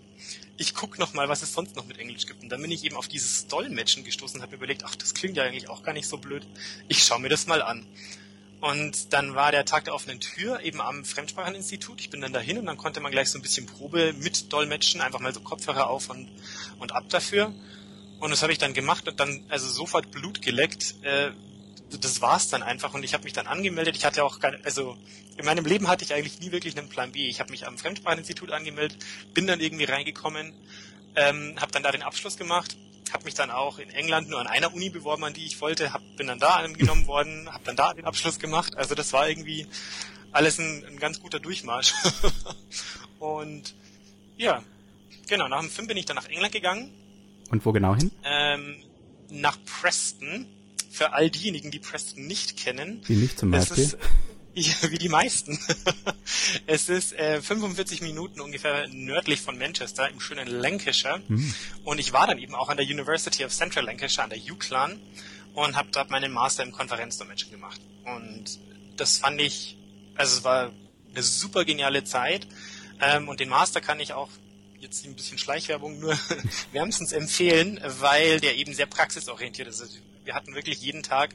ich 0.57 0.73
guck 0.73 0.97
noch 0.99 1.13
mal, 1.13 1.29
was 1.29 1.43
es 1.43 1.53
sonst 1.53 1.75
noch 1.75 1.85
mit 1.85 1.99
Englisch 1.99 2.25
gibt. 2.25 2.41
Und 2.41 2.49
dann 2.49 2.61
bin 2.61 2.71
ich 2.71 2.83
eben 2.83 2.95
auf 2.95 3.07
dieses 3.07 3.47
Dolmetschen 3.47 4.03
gestoßen 4.03 4.39
und 4.39 4.43
habe 4.43 4.55
überlegt, 4.55 4.83
ach, 4.83 4.95
das 4.95 5.13
klingt 5.13 5.37
ja 5.37 5.43
eigentlich 5.43 5.69
auch 5.69 5.83
gar 5.83 5.93
nicht 5.93 6.07
so 6.07 6.17
blöd. 6.17 6.47
Ich 6.87 7.03
schaue 7.03 7.19
mir 7.19 7.29
das 7.29 7.47
mal 7.47 7.61
an. 7.61 7.85
Und 8.59 9.13
dann 9.13 9.35
war 9.35 9.51
der 9.51 9.65
Tag 9.65 9.85
der 9.85 9.93
offenen 9.93 10.19
Tür 10.19 10.61
eben 10.61 10.81
am 10.81 11.05
Fremdspracheninstitut. 11.05 12.01
Ich 12.01 12.09
bin 12.09 12.21
dann 12.21 12.33
dahin 12.33 12.57
und 12.57 12.65
dann 12.65 12.77
konnte 12.77 12.99
man 13.01 13.11
gleich 13.11 13.29
so 13.29 13.37
ein 13.37 13.43
bisschen 13.43 13.67
Probe 13.67 14.13
mit 14.13 14.51
Dolmetschen, 14.51 14.99
einfach 14.99 15.19
mal 15.19 15.33
so 15.33 15.41
Kopfhörer 15.41 15.89
auf 15.89 16.09
und, 16.09 16.27
und 16.79 16.91
ab 16.91 17.07
dafür. 17.09 17.53
Und 18.19 18.31
das 18.31 18.41
habe 18.41 18.51
ich 18.51 18.57
dann 18.57 18.73
gemacht 18.73 19.07
und 19.07 19.19
dann 19.19 19.45
also 19.49 19.67
sofort 19.67 20.09
Blut 20.09 20.41
geleckt, 20.41 20.95
äh, 21.03 21.31
das 21.89 22.21
war's 22.21 22.49
dann 22.49 22.63
einfach 22.63 22.93
und 22.93 23.03
ich 23.03 23.13
habe 23.13 23.23
mich 23.23 23.33
dann 23.33 23.47
angemeldet. 23.47 23.95
Ich 23.95 24.05
hatte 24.05 24.23
auch 24.23 24.39
keine, 24.39 24.63
also 24.65 24.97
in 25.37 25.45
meinem 25.45 25.65
Leben 25.65 25.87
hatte 25.87 26.03
ich 26.03 26.13
eigentlich 26.13 26.39
nie 26.39 26.51
wirklich 26.51 26.77
einen 26.77 26.89
Plan 26.89 27.11
B. 27.11 27.27
Ich 27.27 27.39
habe 27.39 27.51
mich 27.51 27.65
am 27.65 27.77
Fremdspracheninstitut 27.77 28.51
angemeldet, 28.51 28.97
bin 29.33 29.47
dann 29.47 29.59
irgendwie 29.59 29.85
reingekommen, 29.85 30.53
ähm, 31.15 31.55
habe 31.59 31.71
dann 31.71 31.83
da 31.83 31.91
den 31.91 32.03
Abschluss 32.03 32.37
gemacht 32.37 32.75
habe 33.13 33.25
mich 33.25 33.33
dann 33.33 33.51
auch 33.51 33.79
in 33.79 33.89
England 33.89 34.29
nur 34.29 34.39
an 34.39 34.47
einer 34.47 34.73
Uni 34.73 34.89
beworben, 34.89 35.23
an 35.23 35.33
die 35.33 35.45
ich 35.45 35.59
wollte, 35.61 35.93
hab, 35.93 36.01
bin 36.17 36.27
dann 36.27 36.39
da 36.39 36.55
angenommen 36.55 37.07
worden, 37.07 37.51
habe 37.51 37.63
dann 37.63 37.75
da 37.75 37.93
den 37.93 38.05
Abschluss 38.05 38.39
gemacht. 38.39 38.77
Also 38.77 38.95
das 38.95 39.13
war 39.13 39.27
irgendwie 39.29 39.67
alles 40.31 40.59
ein, 40.59 40.85
ein 40.85 40.97
ganz 40.97 41.19
guter 41.19 41.39
Durchmarsch. 41.39 41.93
und 43.19 43.75
ja, 44.37 44.63
genau, 45.27 45.47
nach 45.47 45.61
dem 45.61 45.69
Film 45.69 45.87
bin 45.87 45.97
ich 45.97 46.05
dann 46.05 46.15
nach 46.15 46.27
England 46.27 46.53
gegangen. 46.53 46.93
Und 47.49 47.65
wo 47.65 47.71
genau 47.71 47.95
hin? 47.95 48.11
Ähm, 48.23 48.83
nach 49.29 49.57
Preston. 49.65 50.47
Für 50.97 51.13
all 51.13 51.29
diejenigen, 51.29 51.69
die 51.69 51.77
Preston 51.77 52.25
nicht 52.25 52.57
kennen. 52.57 53.03
Wie 53.05 53.17
nicht 53.17 53.37
zum 53.37 53.51
Beispiel? 53.51 53.83
Ist, 53.83 53.97
ja, 54.55 54.73
wie 54.89 54.97
die 54.97 55.09
meisten. 55.09 55.59
es 56.65 56.89
ist 56.89 57.13
äh, 57.13 57.39
45 57.39 58.01
Minuten 58.01 58.41
ungefähr 58.41 58.87
nördlich 58.87 59.41
von 59.41 59.59
Manchester 59.59 60.09
im 60.09 60.19
schönen 60.19 60.47
Lancashire. 60.47 61.21
Mhm. 61.27 61.53
Und 61.83 61.99
ich 61.99 62.13
war 62.13 62.25
dann 62.25 62.39
eben 62.39 62.55
auch 62.55 62.69
an 62.69 62.77
der 62.77 62.85
University 62.87 63.45
of 63.45 63.53
Central 63.53 63.85
Lancashire, 63.85 64.23
an 64.23 64.31
der 64.31 64.39
UCLan 64.39 64.99
und 65.53 65.75
habe 65.75 65.89
dort 65.91 66.09
meinen 66.09 66.31
Master 66.31 66.63
im 66.63 66.71
Konferenzdolmetschen 66.71 67.51
gemacht. 67.51 67.79
Und 68.03 68.59
das 68.95 69.19
fand 69.19 69.39
ich, 69.39 69.77
also 70.15 70.39
es 70.39 70.43
war 70.43 70.71
eine 71.11 71.21
super 71.21 71.63
geniale 71.63 72.05
Zeit. 72.05 72.47
Ähm, 72.99 73.29
und 73.29 73.39
den 73.39 73.49
Master 73.49 73.81
kann 73.81 73.99
ich 73.99 74.13
auch 74.13 74.31
jetzt 74.79 75.05
ein 75.05 75.13
bisschen 75.15 75.37
Schleichwerbung 75.37 75.99
nur 75.99 76.17
wärmstens 76.71 77.11
empfehlen, 77.11 77.79
weil 77.83 78.39
der 78.39 78.55
eben 78.55 78.73
sehr 78.73 78.87
praxisorientiert 78.87 79.67
ist. 79.67 80.01
Wir 80.27 80.35
hatten 80.35 80.53
wirklich 80.53 80.81
jeden 80.81 81.03
Tag 81.03 81.33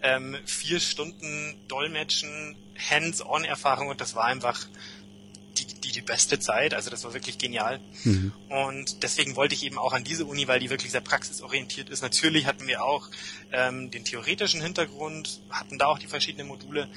ähm, 0.00 0.36
vier 0.46 0.78
Stunden 0.78 1.56
Dolmetschen, 1.66 2.54
Hands-on-Erfahrung 2.90 3.88
und 3.88 4.00
das 4.00 4.14
war 4.14 4.26
einfach 4.26 4.64
die, 5.58 5.66
die, 5.66 5.90
die 5.90 6.02
beste 6.02 6.38
Zeit. 6.38 6.72
Also 6.72 6.88
das 6.88 7.02
war 7.02 7.14
wirklich 7.14 7.38
genial. 7.38 7.80
Mhm. 8.04 8.32
Und 8.48 9.02
deswegen 9.02 9.34
wollte 9.34 9.56
ich 9.56 9.64
eben 9.64 9.76
auch 9.76 9.92
an 9.92 10.04
diese 10.04 10.24
Uni, 10.24 10.46
weil 10.46 10.60
die 10.60 10.70
wirklich 10.70 10.92
sehr 10.92 11.00
praxisorientiert 11.00 11.90
ist. 11.90 12.00
Natürlich 12.00 12.46
hatten 12.46 12.68
wir 12.68 12.84
auch 12.84 13.10
ähm, 13.50 13.90
den 13.90 14.04
theoretischen 14.04 14.62
Hintergrund, 14.62 15.40
hatten 15.50 15.76
da 15.76 15.86
auch 15.86 15.98
die 15.98 16.06
verschiedenen 16.06 16.46
Module, 16.46 16.88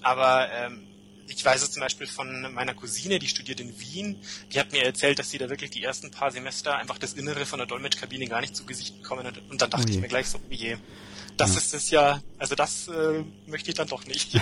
aber 0.00 0.50
ähm, 0.50 0.87
ich 1.28 1.44
weiß 1.44 1.62
es 1.62 1.70
zum 1.70 1.80
Beispiel 1.80 2.06
von 2.06 2.52
meiner 2.52 2.74
Cousine, 2.74 3.18
die 3.18 3.28
studiert 3.28 3.60
in 3.60 3.78
Wien, 3.78 4.16
die 4.52 4.58
hat 4.58 4.72
mir 4.72 4.84
erzählt, 4.84 5.18
dass 5.18 5.30
sie 5.30 5.38
da 5.38 5.48
wirklich 5.48 5.70
die 5.70 5.82
ersten 5.82 6.10
paar 6.10 6.30
Semester 6.30 6.76
einfach 6.76 6.98
das 6.98 7.12
Innere 7.14 7.46
von 7.46 7.58
der 7.58 7.66
Dolmetschkabine 7.66 8.26
gar 8.26 8.40
nicht 8.40 8.56
zu 8.56 8.64
Gesicht 8.64 9.02
bekommen 9.02 9.24
hat. 9.24 9.38
Und 9.50 9.60
dann 9.60 9.70
dachte 9.70 9.86
oh 9.88 9.90
ich 9.90 10.00
mir 10.00 10.08
gleich 10.08 10.28
so, 10.28 10.38
oh 10.38 10.52
je, 10.52 10.76
das 11.36 11.52
ja. 11.52 11.58
ist 11.58 11.74
es 11.74 11.90
ja, 11.90 12.20
also 12.38 12.54
das 12.54 12.88
äh, 12.88 13.24
möchte 13.46 13.70
ich 13.70 13.76
dann 13.76 13.88
doch 13.88 14.06
nicht. 14.06 14.40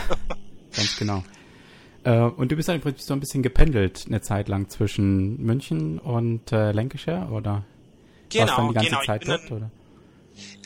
Ganz 0.74 0.96
genau. 0.96 1.24
Äh, 2.04 2.18
und 2.18 2.52
du 2.52 2.56
bist 2.56 2.68
dann 2.68 2.76
im 2.76 2.82
Prinzip 2.82 3.02
so 3.02 3.14
ein 3.14 3.20
bisschen 3.20 3.42
gependelt 3.42 4.04
eine 4.06 4.20
Zeit 4.20 4.48
lang 4.48 4.68
zwischen 4.68 5.42
München 5.42 5.98
und 5.98 6.52
äh, 6.52 6.72
Lancashire, 6.72 7.28
oder? 7.30 7.64
Genau, 8.28 8.56
dann 8.56 8.68
die 8.68 8.74
ganze 8.74 8.90
genau. 8.90 9.04
Zeit 9.04 9.28
dort, 9.28 9.50
oder? 9.50 9.70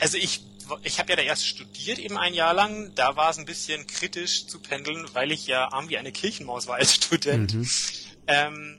Also 0.01 0.19
ich 0.19 0.43
ich 0.83 0.99
habe 0.99 1.11
ja 1.11 1.17
da 1.17 1.23
erst 1.23 1.47
studiert 1.47 1.99
eben 1.99 2.17
ein 2.17 2.35
Jahr 2.35 2.55
lang. 2.55 2.93
Da 2.95 3.17
war 3.17 3.31
es 3.31 3.39
ein 3.39 3.47
bisschen 3.47 3.87
kritisch 3.87 4.47
zu 4.47 4.61
pendeln, 4.61 5.07
weil 5.13 5.33
ich 5.33 5.47
ja 5.47 5.73
arm 5.73 5.89
wie 5.89 5.99
eine 5.99 6.13
Kirchenmaus 6.13 6.67
war 6.67 6.77
als 6.77 6.95
Student. 6.95 7.55
Mhm. 7.55 7.71
Ähm, 8.27 8.79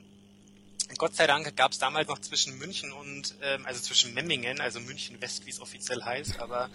Gott 0.98 1.14
sei 1.14 1.26
Dank 1.26 1.56
gab 1.56 1.72
es 1.72 1.78
damals 1.78 2.08
noch 2.08 2.18
zwischen 2.18 2.58
München 2.58 2.92
und, 2.92 3.34
ähm, 3.42 3.64
also 3.66 3.80
zwischen 3.80 4.14
Memmingen, 4.14 4.60
also 4.60 4.80
München 4.80 5.20
West, 5.20 5.46
wie 5.46 5.50
es 5.50 5.60
offiziell 5.60 6.02
heißt, 6.02 6.38
aber 6.40 6.70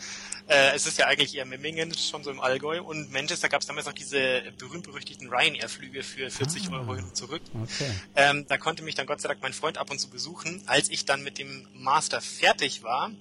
äh, 0.47 0.75
es 0.75 0.88
ist 0.88 0.97
ja 0.97 1.05
eigentlich 1.05 1.36
eher 1.36 1.45
Memmingen, 1.45 1.93
schon 1.93 2.24
so 2.24 2.31
im 2.31 2.39
Allgäu. 2.39 2.81
Und 2.81 3.12
Manchester 3.12 3.50
gab 3.50 3.62
es 3.62 3.67
damals 3.67 3.86
noch 3.86 3.93
diese 3.93 4.43
berühmt-berüchtigten 4.57 5.29
Ryanair-Flüge 5.29 6.03
für 6.03 6.29
40 6.29 6.69
ah, 6.69 6.79
Euro 6.79 6.95
hin 6.95 7.05
und 7.05 7.15
zurück. 7.15 7.41
Okay. 7.53 7.91
Ähm, 8.15 8.45
da 8.47 8.57
konnte 8.57 8.83
mich 8.83 8.95
dann 8.95 9.05
Gott 9.05 9.21
sei 9.21 9.27
Dank 9.27 9.41
mein 9.41 9.53
Freund 9.53 9.77
ab 9.77 9.91
und 9.91 10.00
zu 10.00 10.09
besuchen. 10.09 10.63
Als 10.65 10.89
ich 10.89 11.05
dann 11.05 11.24
mit 11.24 11.38
dem 11.38 11.67
Master 11.74 12.21
fertig 12.21 12.83
war, 12.83 13.12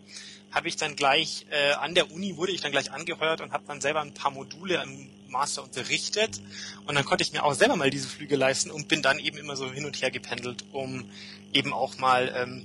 habe 0.56 0.68
ich 0.68 0.76
dann 0.76 0.96
gleich 0.96 1.44
äh, 1.50 1.72
an 1.72 1.94
der 1.94 2.10
Uni 2.10 2.38
wurde 2.38 2.50
ich 2.50 2.62
dann 2.62 2.72
gleich 2.72 2.90
angeheuert 2.90 3.42
und 3.42 3.52
habe 3.52 3.64
dann 3.66 3.82
selber 3.82 4.00
ein 4.00 4.14
paar 4.14 4.30
Module 4.30 4.82
im 4.82 5.10
Master 5.28 5.62
unterrichtet 5.62 6.40
und 6.86 6.94
dann 6.94 7.04
konnte 7.04 7.22
ich 7.22 7.32
mir 7.32 7.44
auch 7.44 7.52
selber 7.52 7.76
mal 7.76 7.90
diese 7.90 8.08
Flüge 8.08 8.36
leisten 8.36 8.70
und 8.70 8.88
bin 8.88 9.02
dann 9.02 9.18
eben 9.18 9.36
immer 9.36 9.54
so 9.54 9.70
hin 9.70 9.84
und 9.84 10.00
her 10.00 10.10
gependelt, 10.10 10.64
um 10.72 11.10
eben 11.52 11.74
auch 11.74 11.98
mal 11.98 12.32
ähm, 12.34 12.64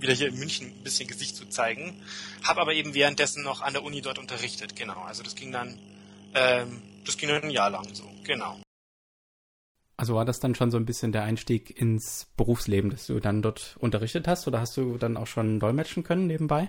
wieder 0.00 0.12
hier 0.12 0.28
in 0.28 0.38
München 0.38 0.66
ein 0.66 0.82
bisschen 0.84 1.08
Gesicht 1.08 1.34
zu 1.34 1.46
zeigen. 1.46 2.02
Habe 2.42 2.60
aber 2.60 2.74
eben 2.74 2.92
währenddessen 2.92 3.42
noch 3.42 3.62
an 3.62 3.72
der 3.72 3.84
Uni 3.84 4.02
dort 4.02 4.18
unterrichtet, 4.18 4.76
genau. 4.76 5.00
Also 5.04 5.22
das 5.22 5.34
ging 5.34 5.50
dann, 5.50 5.78
ähm, 6.34 6.82
das 7.06 7.16
ging 7.16 7.30
dann 7.30 7.42
ein 7.42 7.50
Jahr 7.50 7.70
lang 7.70 7.88
so, 7.94 8.04
genau. 8.24 8.60
Also 9.96 10.14
war 10.14 10.26
das 10.26 10.40
dann 10.40 10.54
schon 10.54 10.70
so 10.70 10.76
ein 10.76 10.84
bisschen 10.84 11.12
der 11.12 11.22
Einstieg 11.22 11.80
ins 11.80 12.26
Berufsleben, 12.36 12.90
dass 12.90 13.06
du 13.06 13.18
dann 13.18 13.40
dort 13.40 13.78
unterrichtet 13.78 14.28
hast 14.28 14.46
oder 14.46 14.60
hast 14.60 14.76
du 14.76 14.98
dann 14.98 15.16
auch 15.16 15.26
schon 15.26 15.58
dolmetschen 15.58 16.02
können 16.02 16.26
nebenbei? 16.26 16.68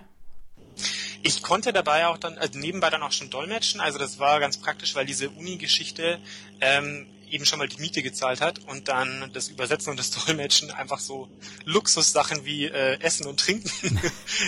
Ich 1.22 1.42
konnte 1.42 1.72
dabei 1.72 2.06
auch 2.06 2.18
dann, 2.18 2.38
also 2.38 2.58
nebenbei 2.58 2.90
dann 2.90 3.02
auch 3.02 3.12
schon 3.12 3.30
dolmetschen. 3.30 3.80
Also 3.80 3.98
das 3.98 4.18
war 4.18 4.40
ganz 4.40 4.58
praktisch, 4.58 4.94
weil 4.94 5.06
diese 5.06 5.30
Uni-Geschichte 5.30 6.18
ähm, 6.60 7.06
eben 7.30 7.44
schon 7.44 7.58
mal 7.58 7.68
die 7.68 7.80
Miete 7.80 8.02
gezahlt 8.02 8.40
hat 8.40 8.60
und 8.66 8.88
dann 8.88 9.30
das 9.32 9.48
Übersetzen 9.48 9.90
und 9.90 9.98
das 9.98 10.10
Dolmetschen 10.26 10.70
einfach 10.70 11.00
so 11.00 11.28
Luxussachen 11.64 12.44
wie 12.44 12.66
äh, 12.66 13.00
Essen 13.00 13.26
und 13.26 13.40
Trinken 13.40 14.00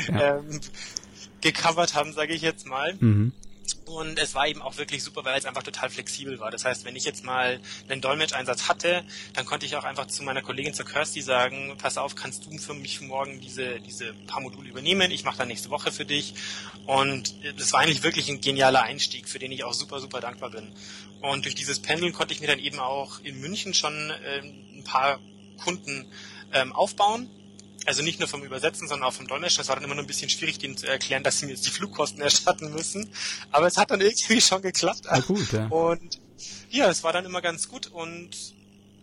ja. 0.09 0.37
ähm, 0.39 0.61
gecovert 1.41 1.95
haben, 1.95 2.13
sage 2.13 2.35
ich 2.35 2.43
jetzt 2.43 2.67
mal. 2.67 2.95
Mhm. 3.01 3.33
Und 3.85 4.19
es 4.19 4.35
war 4.35 4.47
eben 4.47 4.63
auch 4.63 4.77
wirklich 4.77 5.03
super, 5.03 5.25
weil 5.25 5.39
es 5.39 5.45
einfach 5.45 5.63
total 5.63 5.91
flexibel 5.91 6.39
war. 6.41 6.51
Das 6.51 6.65
heißt, 6.65 6.85
wenn 6.85 6.97
ich 6.97 7.05
jetzt 7.05 7.25
mal 7.25 7.61
einen 7.89 8.01
Dolmetscheinsatz 8.01 8.69
hatte, 8.69 9.05
dann 9.35 9.47
konnte 9.47 9.67
ich 9.67 9.77
auch 9.77 9.85
einfach 9.85 10.07
zu 10.07 10.23
meiner 10.23 10.43
Kollegin 10.43 10.75
zur 10.75 10.87
Kirsty 10.87 11.23
sagen, 11.23 11.77
pass 11.79 11.99
auf, 11.99 12.15
kannst 12.15 12.47
du 12.47 12.59
für 12.59 12.75
mich 12.75 13.01
morgen 13.01 13.41
diese, 13.41 13.81
diese 13.81 14.13
paar 14.27 14.41
Module 14.41 14.69
übernehmen? 14.69 15.11
Ich 15.11 15.25
mache 15.25 15.39
dann 15.39 15.49
nächste 15.49 15.71
Woche 15.71 15.93
für 15.93 16.05
dich. 16.05 16.35
Und 16.87 17.35
das 17.59 17.73
war 17.73 17.81
eigentlich 17.81 18.03
wirklich 18.03 18.29
ein 18.29 18.41
genialer 18.41 18.83
Einstieg, 18.83 19.29
für 19.29 19.39
den 19.39 19.53
ich 19.53 19.65
auch 19.65 19.75
super, 19.75 20.01
super 20.01 20.21
dankbar 20.21 20.51
bin. 20.51 20.73
Und 21.21 21.45
durch 21.45 21.55
dieses 21.55 21.81
Pendeln 21.81 22.13
konnte 22.13 22.35
ich 22.35 22.41
mir 22.41 22.47
dann 22.47 22.61
eben 22.61 22.79
auch 22.79 23.21
in 23.21 23.41
München 23.41 23.75
schon 23.75 24.11
äh, 24.11 24.41
ein 24.41 24.85
paar 24.85 25.19
Kunden 25.63 26.07
ähm, 26.53 26.73
aufbauen 26.73 27.29
also 27.87 28.03
nicht 28.03 28.19
nur 28.19 28.29
vom 28.29 28.43
Übersetzen, 28.43 28.89
sondern 28.89 29.09
auch 29.09 29.15
vom 29.15 29.27
Dolmetschen. 29.27 29.63
Es 29.63 29.69
war 29.69 29.77
dann 29.77 29.85
immer 29.85 29.95
nur 29.95 30.05
ein 30.05 30.07
bisschen 30.07 30.29
schwierig, 30.29 30.59
denen 30.59 30.77
zu 30.77 30.87
erklären, 30.87 31.23
dass 31.23 31.39
sie 31.39 31.47
mir 31.47 31.53
jetzt 31.53 31.67
die 31.67 31.71
Flugkosten 31.71 32.21
erstatten 32.23 32.71
müssen. 32.73 33.11
Aber 33.51 33.67
es 33.67 33.77
hat 33.77 33.91
dann 33.91 34.01
irgendwie 34.01 34.41
schon 34.41 34.63
geklappt. 34.63 35.03
Na 35.05 35.21
gut, 35.21 35.53
ja. 35.53 35.67
Und 35.67 36.21
ja, 36.71 36.89
es 36.91 37.03
war 37.03 37.13
dann 37.13 37.25
immer 37.25 37.41
ganz 37.41 37.69
gut 37.69 37.87
und 37.87 38.31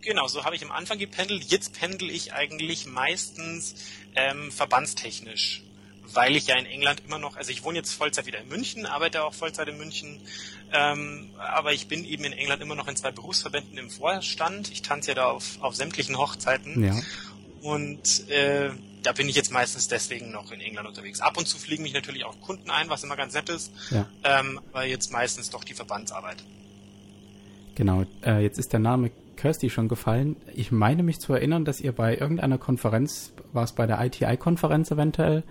genau, 0.02 0.28
so 0.28 0.44
habe 0.44 0.56
ich 0.56 0.64
am 0.64 0.70
Anfang 0.70 0.98
gependelt. 0.98 1.44
Jetzt 1.44 1.78
pendel 1.78 2.10
ich 2.10 2.32
eigentlich 2.32 2.86
meistens 2.86 3.74
ähm, 4.14 4.50
verbandstechnisch, 4.52 5.64
weil 6.12 6.36
ich 6.36 6.46
ja 6.46 6.56
in 6.56 6.66
England 6.66 7.02
immer 7.06 7.18
noch, 7.18 7.36
also 7.36 7.50
ich 7.50 7.64
wohne 7.64 7.78
jetzt 7.78 7.92
Vollzeit 7.92 8.26
wieder 8.26 8.40
in 8.40 8.48
München, 8.48 8.86
arbeite 8.86 9.24
auch 9.24 9.34
Vollzeit 9.34 9.68
in 9.68 9.76
München, 9.76 10.20
ähm, 10.72 11.30
aber 11.38 11.72
ich 11.72 11.88
bin 11.88 12.04
eben 12.04 12.24
in 12.24 12.32
England 12.32 12.62
immer 12.62 12.74
noch 12.76 12.88
in 12.88 12.96
zwei 12.96 13.10
Berufsverbänden 13.10 13.76
im 13.78 13.90
Vorstand. 13.90 14.70
Ich 14.70 14.82
tanze 14.82 15.10
ja 15.10 15.14
da 15.14 15.26
auf, 15.26 15.60
auf 15.60 15.74
sämtlichen 15.74 16.16
Hochzeiten. 16.16 16.82
Ja. 16.82 17.00
Und 17.62 18.28
äh, 18.28 18.70
da 19.02 19.12
bin 19.12 19.28
ich 19.28 19.36
jetzt 19.36 19.52
meistens 19.52 19.88
deswegen 19.88 20.32
noch 20.32 20.50
in 20.50 20.60
England 20.60 20.88
unterwegs. 20.88 21.20
Ab 21.20 21.38
und 21.38 21.46
zu 21.46 21.58
fliegen 21.58 21.82
mich 21.82 21.94
natürlich 21.94 22.24
auch 22.24 22.40
Kunden 22.40 22.70
ein, 22.70 22.88
was 22.88 23.04
immer 23.04 23.16
ganz 23.16 23.34
nett 23.34 23.48
ist. 23.48 23.72
Ja. 23.90 24.06
Ähm, 24.24 24.60
aber 24.72 24.84
jetzt 24.84 25.12
meistens 25.12 25.50
doch 25.50 25.64
die 25.64 25.74
Verbandsarbeit. 25.74 26.42
Genau, 27.76 28.04
äh, 28.24 28.42
jetzt 28.42 28.58
ist 28.58 28.72
der 28.72 28.80
Name 28.80 29.10
Kirsty 29.36 29.70
schon 29.70 29.88
gefallen. 29.88 30.36
Ich 30.54 30.72
meine 30.72 31.02
mich 31.02 31.20
zu 31.20 31.32
erinnern, 31.34 31.64
dass 31.64 31.80
ihr 31.80 31.92
bei 31.92 32.16
irgendeiner 32.16 32.58
Konferenz, 32.58 33.32
war 33.52 33.64
es 33.64 33.72
bei 33.72 33.86
der 33.86 34.04
ITI-Konferenz 34.04 34.90
eventuell, 34.90 35.44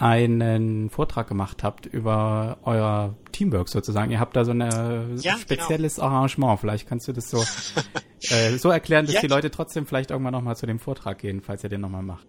einen 0.00 0.88
Vortrag 0.88 1.28
gemacht 1.28 1.62
habt 1.62 1.84
über 1.84 2.58
euer 2.62 3.16
Teamwork 3.32 3.68
sozusagen. 3.68 4.10
Ihr 4.10 4.18
habt 4.18 4.34
da 4.34 4.46
so 4.46 4.52
ein 4.52 4.60
ja, 4.60 5.34
genau. 5.34 5.38
spezielles 5.38 5.96
genau. 5.96 6.08
Arrangement. 6.08 6.58
Vielleicht 6.58 6.88
kannst 6.88 7.06
du 7.06 7.12
das 7.12 7.30
so, 7.30 7.44
äh, 8.34 8.56
so 8.56 8.70
erklären, 8.70 9.04
dass 9.04 9.16
ja. 9.16 9.20
die 9.20 9.26
Leute 9.26 9.50
trotzdem 9.50 9.86
vielleicht 9.86 10.10
irgendwann 10.10 10.32
nochmal 10.32 10.56
zu 10.56 10.66
dem 10.66 10.78
Vortrag 10.78 11.18
gehen, 11.18 11.42
falls 11.42 11.62
ihr 11.64 11.68
den 11.68 11.82
nochmal 11.82 12.02
macht. 12.02 12.26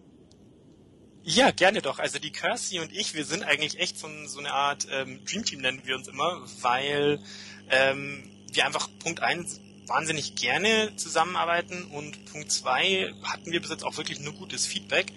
Ja, 1.24 1.52
gerne 1.52 1.82
doch. 1.82 2.00
Also 2.00 2.20
die 2.20 2.32
Kirsty 2.32 2.80
und 2.80 2.92
ich, 2.92 3.14
wir 3.14 3.24
sind 3.24 3.44
eigentlich 3.44 3.80
echt 3.80 3.98
so, 3.98 4.08
so 4.26 4.40
eine 4.40 4.52
Art 4.52 4.88
ähm, 4.92 5.22
Dreamteam 5.24 5.62
nennen 5.62 5.82
wir 5.86 5.96
uns 5.96 6.10
immer, 6.10 6.42
weil 6.60 7.20
ähm, 7.70 8.24
wir 8.52 8.66
einfach 8.66 8.90
Punkt 9.00 9.22
eins 9.22 9.62
wahnsinnig 9.88 10.36
gerne 10.36 10.94
zusammenarbeiten 10.98 11.86
und 11.86 12.26
Punkt 12.26 12.52
zwei 12.52 13.14
hatten 13.24 13.52
wir 13.52 13.62
bis 13.62 13.70
jetzt 13.70 13.86
auch 13.86 13.96
wirklich 13.96 14.20
nur 14.20 14.34
gutes 14.34 14.66
Feedback. 14.66 15.14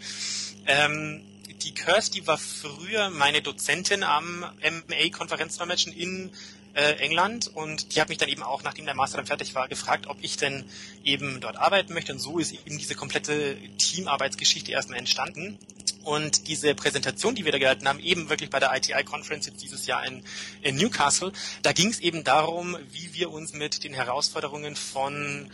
Ähm, 0.66 1.24
die 1.64 1.72
Kirsty 1.72 2.26
war 2.26 2.38
früher 2.38 3.10
meine 3.10 3.40
Dozentin 3.40 4.02
am 4.02 4.44
MA-Konferenzdolmetschen 4.88 5.92
in 5.92 6.30
äh, 6.74 6.92
England 6.98 7.48
und 7.54 7.94
die 7.94 8.00
hat 8.00 8.08
mich 8.08 8.18
dann 8.18 8.28
eben 8.28 8.42
auch, 8.42 8.62
nachdem 8.62 8.84
der 8.84 8.94
Master 8.94 9.16
dann 9.16 9.26
fertig 9.26 9.54
war, 9.54 9.68
gefragt, 9.68 10.06
ob 10.06 10.18
ich 10.20 10.36
denn 10.36 10.64
eben 11.04 11.40
dort 11.40 11.56
arbeiten 11.56 11.94
möchte 11.94 12.12
und 12.12 12.18
so 12.18 12.38
ist 12.38 12.52
eben 12.52 12.78
diese 12.78 12.94
komplette 12.94 13.56
Teamarbeitsgeschichte 13.78 14.72
erstmal 14.72 14.98
entstanden. 14.98 15.58
Und 16.02 16.48
diese 16.48 16.74
Präsentation, 16.74 17.34
die 17.34 17.46
wir 17.46 17.52
da 17.52 17.58
gehalten 17.58 17.88
haben, 17.88 17.98
eben 17.98 18.28
wirklich 18.28 18.50
bei 18.50 18.60
der 18.60 18.76
ITI-Conference 18.76 19.46
jetzt 19.46 19.62
dieses 19.62 19.86
Jahr 19.86 20.04
in, 20.04 20.22
in 20.60 20.76
Newcastle, 20.76 21.32
da 21.62 21.72
ging 21.72 21.88
es 21.88 22.00
eben 22.00 22.24
darum, 22.24 22.76
wie 22.92 23.14
wir 23.14 23.30
uns 23.30 23.54
mit 23.54 23.84
den 23.84 23.94
Herausforderungen 23.94 24.76
von 24.76 25.50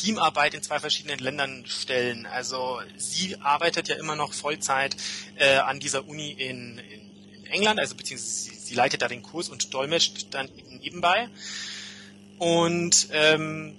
Teamarbeit 0.00 0.54
in 0.54 0.62
zwei 0.62 0.78
verschiedenen 0.78 1.18
Ländern 1.18 1.64
stellen. 1.66 2.26
Also 2.26 2.80
sie 2.96 3.36
arbeitet 3.40 3.88
ja 3.88 3.96
immer 3.96 4.14
noch 4.14 4.32
Vollzeit 4.32 4.96
äh, 5.36 5.56
an 5.56 5.80
dieser 5.80 6.06
Uni 6.06 6.30
in, 6.30 6.78
in, 6.78 7.10
in 7.34 7.46
England, 7.46 7.80
also 7.80 7.96
beziehungsweise 7.96 8.50
sie, 8.50 8.56
sie, 8.56 8.74
leitet 8.74 9.02
da 9.02 9.08
den 9.08 9.22
Kurs 9.22 9.48
und 9.48 9.74
dolmetscht 9.74 10.28
dann 10.30 10.48
nebenbei. 10.80 11.28
Und 12.38 13.08
ähm, 13.10 13.76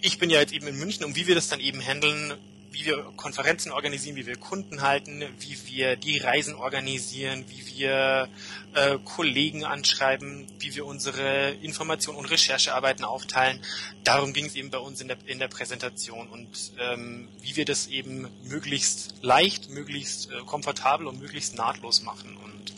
ich 0.00 0.18
bin 0.18 0.30
ja 0.30 0.40
jetzt 0.40 0.54
eben 0.54 0.66
in 0.68 0.78
München 0.78 1.04
und 1.04 1.16
wie 1.16 1.26
wir 1.26 1.34
das 1.34 1.48
dann 1.48 1.60
eben 1.60 1.80
handeln, 1.80 2.34
wie 2.76 2.84
wir 2.84 3.12
Konferenzen 3.16 3.72
organisieren, 3.72 4.16
wie 4.16 4.26
wir 4.26 4.36
Kunden 4.36 4.82
halten, 4.82 5.24
wie 5.40 5.56
wir 5.66 5.96
die 5.96 6.18
Reisen 6.18 6.54
organisieren, 6.54 7.44
wie 7.48 7.66
wir 7.78 8.28
äh, 8.74 8.98
Kollegen 9.04 9.64
anschreiben, 9.64 10.46
wie 10.58 10.74
wir 10.74 10.84
unsere 10.84 11.52
Informationen 11.62 12.18
und 12.18 12.26
Recherchearbeiten 12.26 13.04
aufteilen. 13.04 13.60
Darum 14.04 14.34
ging 14.34 14.44
es 14.44 14.54
eben 14.56 14.70
bei 14.70 14.78
uns 14.78 15.00
in 15.00 15.08
der, 15.08 15.16
in 15.24 15.38
der 15.38 15.48
Präsentation 15.48 16.28
und 16.28 16.72
ähm, 16.78 17.28
wie 17.40 17.56
wir 17.56 17.64
das 17.64 17.86
eben 17.86 18.28
möglichst 18.44 19.14
leicht, 19.22 19.70
möglichst 19.70 20.30
äh, 20.30 20.40
komfortabel 20.44 21.06
und 21.06 21.18
möglichst 21.18 21.56
nahtlos 21.56 22.02
machen. 22.02 22.36
Und 22.36 22.74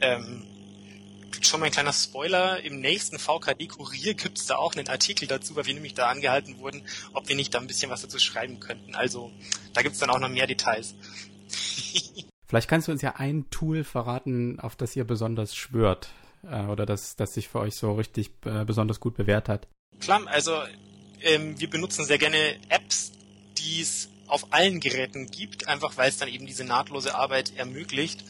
ähm, 0.00 0.46
schon 1.42 1.60
mal 1.60 1.66
ein 1.66 1.72
kleiner 1.72 1.92
Spoiler, 1.92 2.62
im 2.62 2.80
nächsten 2.80 3.18
VKD 3.18 3.68
Kurier 3.68 4.14
gibt 4.14 4.38
es 4.38 4.46
da 4.46 4.56
auch 4.56 4.74
einen 4.74 4.88
Artikel 4.88 5.26
dazu, 5.26 5.56
weil 5.56 5.66
wir 5.66 5.74
nämlich 5.74 5.94
da 5.94 6.08
angehalten 6.08 6.58
wurden, 6.58 6.82
ob 7.12 7.28
wir 7.28 7.36
nicht 7.36 7.54
da 7.54 7.58
ein 7.58 7.66
bisschen 7.66 7.90
was 7.90 8.02
dazu 8.02 8.18
schreiben 8.18 8.60
könnten. 8.60 8.94
Also 8.94 9.30
da 9.74 9.82
gibt 9.82 9.94
es 9.94 10.00
dann 10.00 10.10
auch 10.10 10.18
noch 10.18 10.28
mehr 10.28 10.46
Details. 10.46 10.94
Vielleicht 12.48 12.68
kannst 12.68 12.88
du 12.88 12.92
uns 12.92 13.02
ja 13.02 13.16
ein 13.16 13.50
Tool 13.50 13.82
verraten, 13.82 14.60
auf 14.60 14.76
das 14.76 14.94
ihr 14.94 15.04
besonders 15.04 15.54
schwört 15.54 16.10
äh, 16.44 16.62
oder 16.62 16.86
das, 16.86 17.16
das 17.16 17.34
sich 17.34 17.48
für 17.48 17.58
euch 17.58 17.74
so 17.74 17.92
richtig 17.92 18.30
äh, 18.44 18.64
besonders 18.64 19.00
gut 19.00 19.16
bewährt 19.16 19.48
hat. 19.48 19.66
Klar, 20.00 20.22
also 20.26 20.62
ähm, 21.20 21.58
wir 21.58 21.68
benutzen 21.68 22.04
sehr 22.04 22.18
gerne 22.18 22.56
Apps, 22.68 23.12
die 23.58 23.80
es 23.80 24.08
auf 24.28 24.52
allen 24.52 24.80
Geräten 24.80 25.30
gibt, 25.30 25.68
einfach 25.68 25.96
weil 25.96 26.08
es 26.08 26.18
dann 26.18 26.28
eben 26.28 26.46
diese 26.46 26.64
nahtlose 26.64 27.14
Arbeit 27.14 27.56
ermöglicht. 27.56 28.24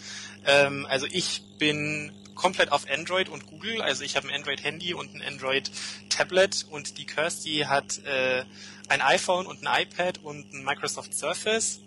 Ähm, 0.47 0.87
also 0.89 1.07
ich 1.11 1.43
bin 1.59 2.13
komplett 2.37 2.71
auf 2.71 2.89
Android 2.89 3.29
und 3.29 3.47
Google. 3.47 3.83
Also 3.83 4.05
ich 4.05 4.15
habe 4.15 4.29
ein 4.29 4.35
Android-Handy 4.35 4.95
und 4.95 5.15
ein 5.15 5.23
Android-Tablet 5.23 6.67
und 6.71 6.99
die 6.99 7.07
Kirsty 7.07 7.65
hat 7.67 7.99
äh, 8.05 8.45
ein 8.89 9.03
iPhone 9.03 9.47
und 9.47 9.67
ein 9.67 9.83
iPad 9.83 10.19
und 10.23 10.53
ein 10.53 10.65
Microsoft 10.65 11.13
Surface. 11.15 11.81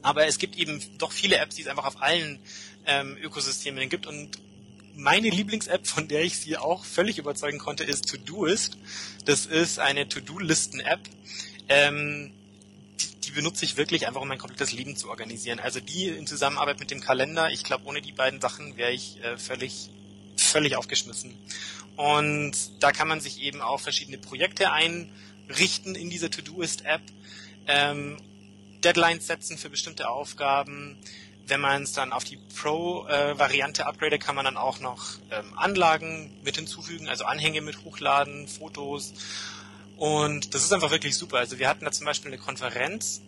Aber 0.00 0.26
es 0.26 0.38
gibt 0.38 0.56
eben 0.56 0.80
doch 0.96 1.12
viele 1.12 1.36
Apps, 1.36 1.56
die 1.56 1.62
es 1.62 1.68
einfach 1.68 1.84
auf 1.84 2.00
allen 2.00 2.38
ähm, 2.86 3.18
Ökosystemen 3.20 3.90
gibt 3.90 4.06
und 4.06 4.38
meine 4.94 5.30
Lieblings-App, 5.30 5.86
von 5.86 6.08
der 6.08 6.22
ich 6.22 6.38
sie 6.38 6.56
auch 6.56 6.84
völlig 6.84 7.18
überzeugen 7.18 7.58
konnte, 7.58 7.84
ist 7.84 8.08
Todoist. 8.08 8.78
Das 9.26 9.46
ist 9.46 9.78
eine 9.78 10.08
To-Do-Listen-App. 10.08 11.00
Ähm, 11.68 12.32
die 13.28 13.32
benutze 13.32 13.66
ich 13.66 13.76
wirklich 13.76 14.06
einfach, 14.06 14.22
um 14.22 14.28
mein 14.28 14.38
komplettes 14.38 14.72
Leben 14.72 14.96
zu 14.96 15.10
organisieren. 15.10 15.60
Also 15.60 15.80
die 15.80 16.08
in 16.08 16.26
Zusammenarbeit 16.26 16.80
mit 16.80 16.90
dem 16.90 17.00
Kalender, 17.00 17.50
ich 17.50 17.62
glaube, 17.62 17.84
ohne 17.84 18.00
die 18.00 18.12
beiden 18.12 18.40
Sachen 18.40 18.78
wäre 18.78 18.90
ich 18.90 19.22
äh, 19.22 19.36
völlig, 19.36 19.90
völlig 20.38 20.76
aufgeschmissen. 20.76 21.36
Und 21.96 22.52
da 22.80 22.90
kann 22.90 23.06
man 23.06 23.20
sich 23.20 23.42
eben 23.42 23.60
auch 23.60 23.80
verschiedene 23.80 24.16
Projekte 24.16 24.72
einrichten 24.72 25.94
in 25.94 26.08
dieser 26.08 26.30
To-Do-Ist-App, 26.30 27.02
ähm, 27.66 28.16
Deadlines 28.82 29.26
setzen 29.26 29.58
für 29.58 29.68
bestimmte 29.68 30.08
Aufgaben. 30.08 30.96
Wenn 31.46 31.60
man 31.60 31.82
es 31.82 31.92
dann 31.92 32.12
auf 32.12 32.24
die 32.24 32.38
Pro-Variante 32.58 33.82
äh, 33.82 33.84
upgrade, 33.84 34.18
kann 34.18 34.36
man 34.36 34.46
dann 34.46 34.56
auch 34.56 34.80
noch 34.80 35.18
ähm, 35.30 35.52
Anlagen 35.54 36.30
mit 36.44 36.56
hinzufügen, 36.56 37.08
also 37.08 37.24
Anhänge 37.24 37.60
mit 37.60 37.84
hochladen, 37.84 38.48
Fotos 38.48 39.12
und 39.98 40.54
das 40.54 40.62
ist 40.62 40.72
einfach 40.72 40.92
wirklich 40.92 41.16
super. 41.16 41.38
Also 41.38 41.58
wir 41.58 41.68
hatten 41.68 41.84
da 41.84 41.90
zum 41.90 42.06
Beispiel 42.06 42.30
eine 42.30 42.40
Konferenz, 42.40 43.20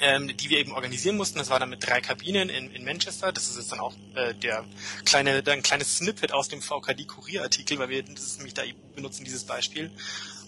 ähm, 0.00 0.34
die 0.36 0.48
wir 0.48 0.58
eben 0.58 0.72
organisieren 0.72 1.16
mussten. 1.16 1.38
Das 1.38 1.50
war 1.50 1.58
dann 1.58 1.70
mit 1.70 1.84
drei 1.84 2.00
Kabinen 2.00 2.48
in, 2.48 2.70
in 2.70 2.84
Manchester. 2.84 3.32
Das 3.32 3.48
ist 3.48 3.56
jetzt 3.56 3.72
dann 3.72 3.80
auch 3.80 3.94
äh, 4.14 4.34
der 4.34 4.64
kleine, 5.04 5.42
ein 5.44 5.62
kleines 5.62 5.96
Snippet 5.96 6.32
aus 6.32 6.48
dem 6.48 6.62
VKD-Kurierartikel, 6.62 7.78
weil 7.78 7.88
wir 7.88 8.02
das 8.04 8.24
ist 8.24 8.36
nämlich 8.38 8.54
da 8.54 8.62
benutzen, 8.94 9.24
dieses 9.24 9.44
Beispiel. 9.44 9.90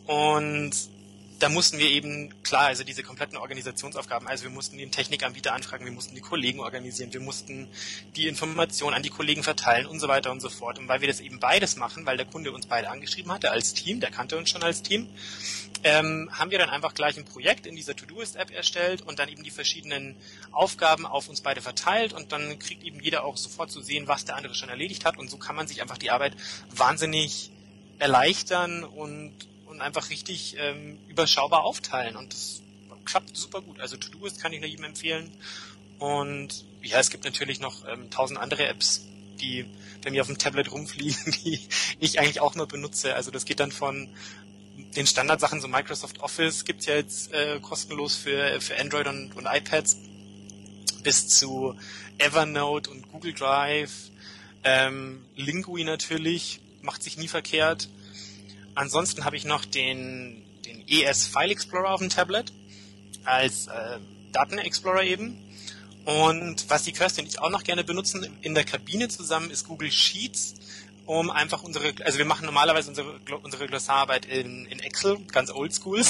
Und 0.07 0.73
da 1.39 1.51
mussten 1.51 1.79
wir 1.79 1.91
eben, 1.91 2.33
klar, 2.43 2.67
also 2.69 2.83
diese 2.83 3.03
kompletten 3.03 3.37
Organisationsaufgaben, 3.37 4.27
also 4.27 4.45
wir 4.45 4.51
mussten 4.51 4.79
den 4.79 4.91
Technikanbieter 4.91 5.53
anfragen, 5.53 5.85
wir 5.85 5.93
mussten 5.93 6.15
die 6.15 6.23
Kollegen 6.23 6.61
organisieren, 6.61 7.13
wir 7.13 7.21
mussten 7.21 7.69
die 8.17 8.27
Informationen 8.27 8.95
an 8.95 9.03
die 9.03 9.11
Kollegen 9.11 9.43
verteilen 9.43 9.87
und 9.87 10.01
so 10.01 10.09
weiter 10.09 10.33
und 10.33 10.41
so 10.41 10.49
fort. 10.49 10.79
Und 10.79 10.89
weil 10.89 11.03
wir 11.03 11.09
das 11.09 11.21
eben 11.21 11.39
beides 11.39 11.77
machen, 11.77 12.07
weil 12.07 12.17
der 12.17 12.27
Kunde 12.27 12.53
uns 12.53 12.67
beide 12.67 12.91
angeschrieben 12.91 13.31
hatte 13.33 13.51
als 13.51 13.75
Team, 13.75 14.01
der 14.01 14.11
kannte 14.11 14.39
uns 14.39 14.49
schon 14.49 14.63
als 14.63 14.83
Team, 14.83 15.09
ähm, 15.85 16.31
haben 16.33 16.51
wir 16.51 16.59
dann 16.59 16.71
einfach 16.71 16.95
gleich 16.95 17.19
ein 17.19 17.25
Projekt 17.25 17.67
in 17.67 17.77
dieser 17.77 17.95
To-Do-Ist-App 17.95 18.51
erstellt 18.51 19.03
und 19.03 19.19
dann 19.19 19.29
eben 19.29 19.43
die 19.43 19.51
verschiedenen 19.51 20.17
Aufgaben 20.53 21.05
auf 21.05 21.29
uns 21.29 21.43
beide 21.43 21.61
verteilt 21.61 22.15
und 22.15 22.33
dann 22.33 22.59
kriegt 22.59 22.83
eben 22.83 22.99
jeder 23.01 23.25
auch 23.25 23.37
sofort 23.37 23.71
zu 23.71 23.83
sehen, 23.83 24.09
was 24.09 24.25
der 24.25 24.37
andere 24.37 24.55
schon 24.55 24.71
erledigt 24.71 25.05
hat 25.05 25.19
und 25.19 25.31
so 25.31 25.37
kann 25.37 25.55
man 25.55 25.69
sich 25.69 25.83
einfach 25.83 25.99
die 25.99 26.11
Arbeit 26.11 26.35
wahnsinnig 26.71 27.51
erleichtern 27.99 28.85
und 28.85 29.33
und 29.77 29.83
einfach 29.83 30.11
richtig 30.11 30.57
ähm, 30.59 30.99
überschaubar 31.07 31.65
aufteilen. 31.65 32.17
Und 32.17 32.33
das 32.33 32.63
klappt 33.05 33.37
super 33.37 33.61
gut. 33.61 33.79
Also 33.79 33.97
To-Do-Ist 33.97 34.41
kann 34.41 34.53
ich 34.53 34.61
nur 34.61 34.69
jedem 34.69 34.85
empfehlen. 34.85 35.31
Und 35.99 36.65
ja, 36.83 36.99
es 36.99 37.11
gibt 37.11 37.25
natürlich 37.25 37.61
noch 37.61 37.87
ähm, 37.87 38.11
tausend 38.11 38.41
andere 38.41 38.67
Apps, 38.67 39.07
die 39.41 39.67
bei 40.03 40.11
mir 40.11 40.23
auf 40.23 40.29
dem 40.29 40.39
Tablet 40.39 40.73
rumfliegen, 40.73 41.33
die 41.45 41.61
ich 42.01 42.19
eigentlich 42.19 42.41
auch 42.41 42.55
nur 42.55 42.67
benutze. 42.67 43.15
Also 43.15 43.31
das 43.31 43.45
geht 43.45 43.61
dann 43.61 43.71
von 43.71 44.09
den 44.97 45.07
Standardsachen, 45.07 45.61
so 45.61 45.69
Microsoft 45.69 46.21
Office 46.21 46.65
gibt's 46.65 46.87
ja 46.87 46.95
jetzt 46.95 47.33
äh, 47.33 47.61
kostenlos 47.61 48.15
für, 48.17 48.61
für 48.61 48.79
Android 48.79 49.07
und, 49.07 49.37
und 49.37 49.47
iPads, 49.47 49.99
bis 51.03 51.29
zu 51.29 51.79
Evernote 52.19 52.91
und 52.91 53.11
Google 53.13 53.35
Drive, 53.35 54.11
ähm, 54.65 55.25
Lingui 55.35 55.85
natürlich, 55.85 56.61
macht 56.81 57.03
sich 57.03 57.19
nie 57.19 57.29
verkehrt. 57.29 57.89
Ansonsten 58.77 59.25
habe 59.25 59.37
ich 59.37 59.45
noch 59.45 59.65
den, 59.65 60.45
den 60.67 60.87
ES 60.87 61.27
File 61.27 61.51
Explorer 61.51 61.91
auf 61.91 62.01
dem 62.01 62.11
Tablet 62.11 62.53
als 63.25 63.67
äh, 63.69 63.99
Datenexplorer 64.33 65.03
eben. 65.03 65.43
Und 66.05 66.69
was 66.71 66.85
die 66.85 66.93
Kirsty 66.93 67.23
und 67.23 67.27
ich 67.27 67.41
auch 67.41 67.51
noch 67.51 67.65
gerne 67.65 67.83
benutzen 67.83 68.39
in 68.43 68.55
der 68.55 68.65
Kabine 68.65 69.09
zusammen 69.09 69.51
ist 69.51 69.67
Google 69.67 69.91
Sheets, 69.91 70.55
um 71.07 71.31
einfach 71.31 71.63
unsere, 71.63 71.95
also 72.05 72.19
wir 72.19 72.27
machen 72.27 72.45
normalerweise 72.45 72.91
unsere, 72.91 73.19
unsere 73.43 73.67
Glossararbeit 73.67 74.27
in, 74.27 74.67
in 74.67 74.79
Excel, 74.79 75.19
ganz 75.33 75.51
oldschool. 75.51 76.03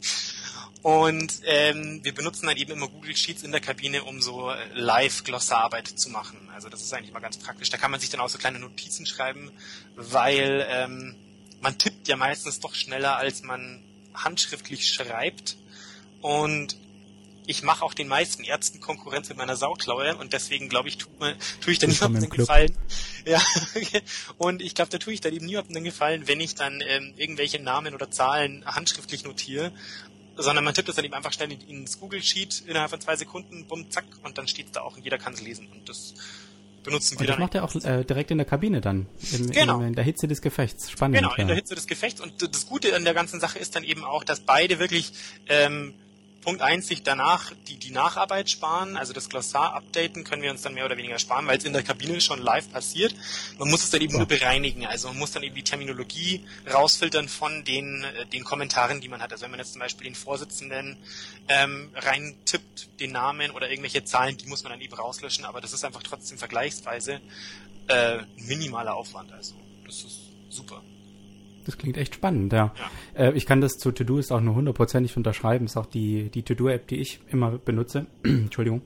und 0.82 1.40
ähm, 1.44 2.00
wir 2.02 2.14
benutzen 2.14 2.46
dann 2.46 2.56
eben 2.56 2.72
immer 2.72 2.88
Google 2.88 3.14
Sheets 3.14 3.42
in 3.42 3.52
der 3.52 3.60
Kabine, 3.60 4.02
um 4.04 4.22
so 4.22 4.50
äh, 4.50 4.56
Live-Glossararbeit 4.72 5.88
zu 5.88 6.08
machen. 6.08 6.48
Also 6.54 6.70
das 6.70 6.80
ist 6.80 6.92
eigentlich 6.94 7.12
mal 7.12 7.20
ganz 7.20 7.36
praktisch. 7.36 7.68
Da 7.68 7.76
kann 7.76 7.90
man 7.90 8.00
sich 8.00 8.08
dann 8.08 8.20
auch 8.20 8.30
so 8.30 8.38
kleine 8.38 8.58
Notizen 8.58 9.04
schreiben, 9.04 9.52
weil 9.94 10.66
ähm, 10.68 11.14
man 11.62 11.78
tippt 11.78 12.08
ja 12.08 12.16
meistens 12.16 12.60
doch 12.60 12.74
schneller, 12.74 13.16
als 13.16 13.42
man 13.42 13.82
handschriftlich 14.12 14.88
schreibt. 14.88 15.56
Und 16.20 16.76
ich 17.46 17.62
mache 17.62 17.84
auch 17.84 17.94
den 17.94 18.08
meisten 18.08 18.44
Ärzten 18.44 18.80
Konkurrenz 18.80 19.30
in 19.30 19.36
meiner 19.36 19.56
Sauklaue 19.56 20.16
und 20.16 20.32
deswegen 20.32 20.68
glaube 20.68 20.88
ich, 20.88 20.98
tue, 20.98 21.36
tue 21.60 21.72
ich 21.72 21.78
da 21.78 21.86
niemandem 21.86 22.22
einen 22.22 22.30
Gefallen. 22.30 22.76
Ja, 23.24 23.40
und 24.36 24.62
ich 24.62 24.74
glaube, 24.74 24.90
da 24.90 24.98
tue 24.98 25.12
ich 25.12 25.20
dann 25.20 25.32
eben 25.32 25.46
niemandem 25.46 25.76
einen 25.76 25.84
Gefallen, 25.84 26.26
wenn 26.26 26.40
ich 26.40 26.56
dann 26.56 26.82
ähm, 26.84 27.14
irgendwelche 27.16 27.60
Namen 27.60 27.94
oder 27.94 28.10
Zahlen 28.10 28.64
handschriftlich 28.66 29.22
notiere, 29.22 29.70
sondern 30.36 30.64
man 30.64 30.74
tippt 30.74 30.88
das 30.88 30.96
dann 30.96 31.04
eben 31.04 31.14
einfach 31.14 31.32
schnell 31.32 31.52
ins 31.52 32.00
Google 32.00 32.20
Sheet 32.20 32.64
innerhalb 32.66 32.90
von 32.90 33.00
zwei 33.00 33.14
Sekunden, 33.14 33.66
bumm, 33.66 33.88
zack, 33.92 34.06
und 34.24 34.38
dann 34.38 34.48
steht 34.48 34.66
es 34.66 34.72
da 34.72 34.80
auch 34.80 34.96
und 34.96 35.04
jeder 35.04 35.18
kann 35.18 35.34
es 35.34 35.40
lesen 35.40 35.68
und 35.68 35.88
das 35.88 36.14
benutzen 36.82 37.18
wir 37.18 37.20
und 37.20 37.28
das 37.28 37.38
macht 37.38 37.54
er 37.54 37.64
auch 37.64 37.74
äh, 37.74 38.04
direkt 38.04 38.30
in 38.30 38.38
der 38.38 38.46
Kabine 38.46 38.80
dann, 38.80 39.06
im, 39.32 39.50
genau. 39.50 39.80
in, 39.80 39.88
in 39.88 39.94
der 39.94 40.04
Hitze 40.04 40.28
des 40.28 40.42
Gefechts. 40.42 40.90
Spannend. 40.90 41.18
Genau, 41.18 41.34
in 41.34 41.46
der 41.46 41.56
Hitze 41.56 41.74
des 41.74 41.86
Gefechts. 41.86 42.20
Und 42.20 42.42
das 42.42 42.66
Gute 42.66 42.94
an 42.94 43.04
der 43.04 43.14
ganzen 43.14 43.40
Sache 43.40 43.58
ist 43.58 43.76
dann 43.76 43.84
eben 43.84 44.04
auch, 44.04 44.24
dass 44.24 44.40
beide 44.40 44.78
wirklich 44.78 45.12
ähm, 45.48 45.94
Punkt 46.42 46.60
eins 46.60 46.88
sich 46.88 47.02
danach 47.02 47.52
die, 47.68 47.76
die 47.76 47.92
Nacharbeit 47.92 48.50
sparen, 48.50 48.96
also 48.96 49.12
das 49.12 49.28
Glossar 49.28 49.74
updaten 49.74 50.24
können 50.24 50.42
wir 50.42 50.50
uns 50.50 50.62
dann 50.62 50.74
mehr 50.74 50.84
oder 50.84 50.96
weniger 50.96 51.18
sparen, 51.18 51.46
weil 51.46 51.58
es 51.58 51.64
in 51.64 51.72
der 51.72 51.82
Kabine 51.82 52.20
schon 52.20 52.40
live 52.40 52.70
passiert. 52.70 53.14
Man 53.58 53.70
muss 53.70 53.84
es 53.84 53.90
dann 53.90 54.00
eben 54.00 54.12
ja. 54.12 54.18
nur 54.18 54.26
bereinigen, 54.26 54.84
also 54.84 55.08
man 55.08 55.18
muss 55.18 55.30
dann 55.30 55.42
eben 55.44 55.54
die 55.54 55.62
Terminologie 55.62 56.44
rausfiltern 56.72 57.28
von 57.28 57.64
den, 57.64 58.04
äh, 58.04 58.26
den 58.26 58.44
Kommentaren, 58.44 59.00
die 59.00 59.08
man 59.08 59.22
hat. 59.22 59.32
Also 59.32 59.44
wenn 59.44 59.52
man 59.52 59.60
jetzt 59.60 59.72
zum 59.72 59.80
Beispiel 59.80 60.04
den 60.04 60.16
Vorsitzenden 60.16 60.96
ähm, 61.48 61.90
reintippt, 61.94 63.00
den 63.00 63.12
Namen 63.12 63.52
oder 63.52 63.70
irgendwelche 63.70 64.04
Zahlen, 64.04 64.36
die 64.36 64.46
muss 64.46 64.64
man 64.64 64.72
dann 64.72 64.80
eben 64.80 64.94
rauslöschen, 64.94 65.44
aber 65.44 65.60
das 65.60 65.72
ist 65.72 65.84
einfach 65.84 66.02
trotzdem 66.02 66.38
vergleichsweise 66.38 67.20
äh, 67.88 68.18
minimaler 68.36 68.94
Aufwand. 68.94 69.32
Also 69.32 69.54
das 69.86 70.02
ist 70.02 70.18
super. 70.50 70.82
Das 71.64 71.78
klingt 71.78 71.96
echt 71.96 72.14
spannend, 72.14 72.52
ja. 72.52 72.72
ja. 73.16 73.24
Äh, 73.28 73.32
ich 73.32 73.46
kann 73.46 73.60
das 73.60 73.78
zu 73.78 73.92
To-Do 73.92 74.18
ist 74.18 74.32
auch 74.32 74.40
nur 74.40 74.54
hundertprozentig 74.54 75.16
unterschreiben. 75.16 75.66
Ist 75.66 75.76
auch 75.76 75.86
die, 75.86 76.30
die 76.30 76.42
To-Do-App, 76.42 76.86
die 76.88 76.96
ich 76.96 77.20
immer 77.30 77.58
benutze. 77.58 78.06
Entschuldigung. 78.24 78.82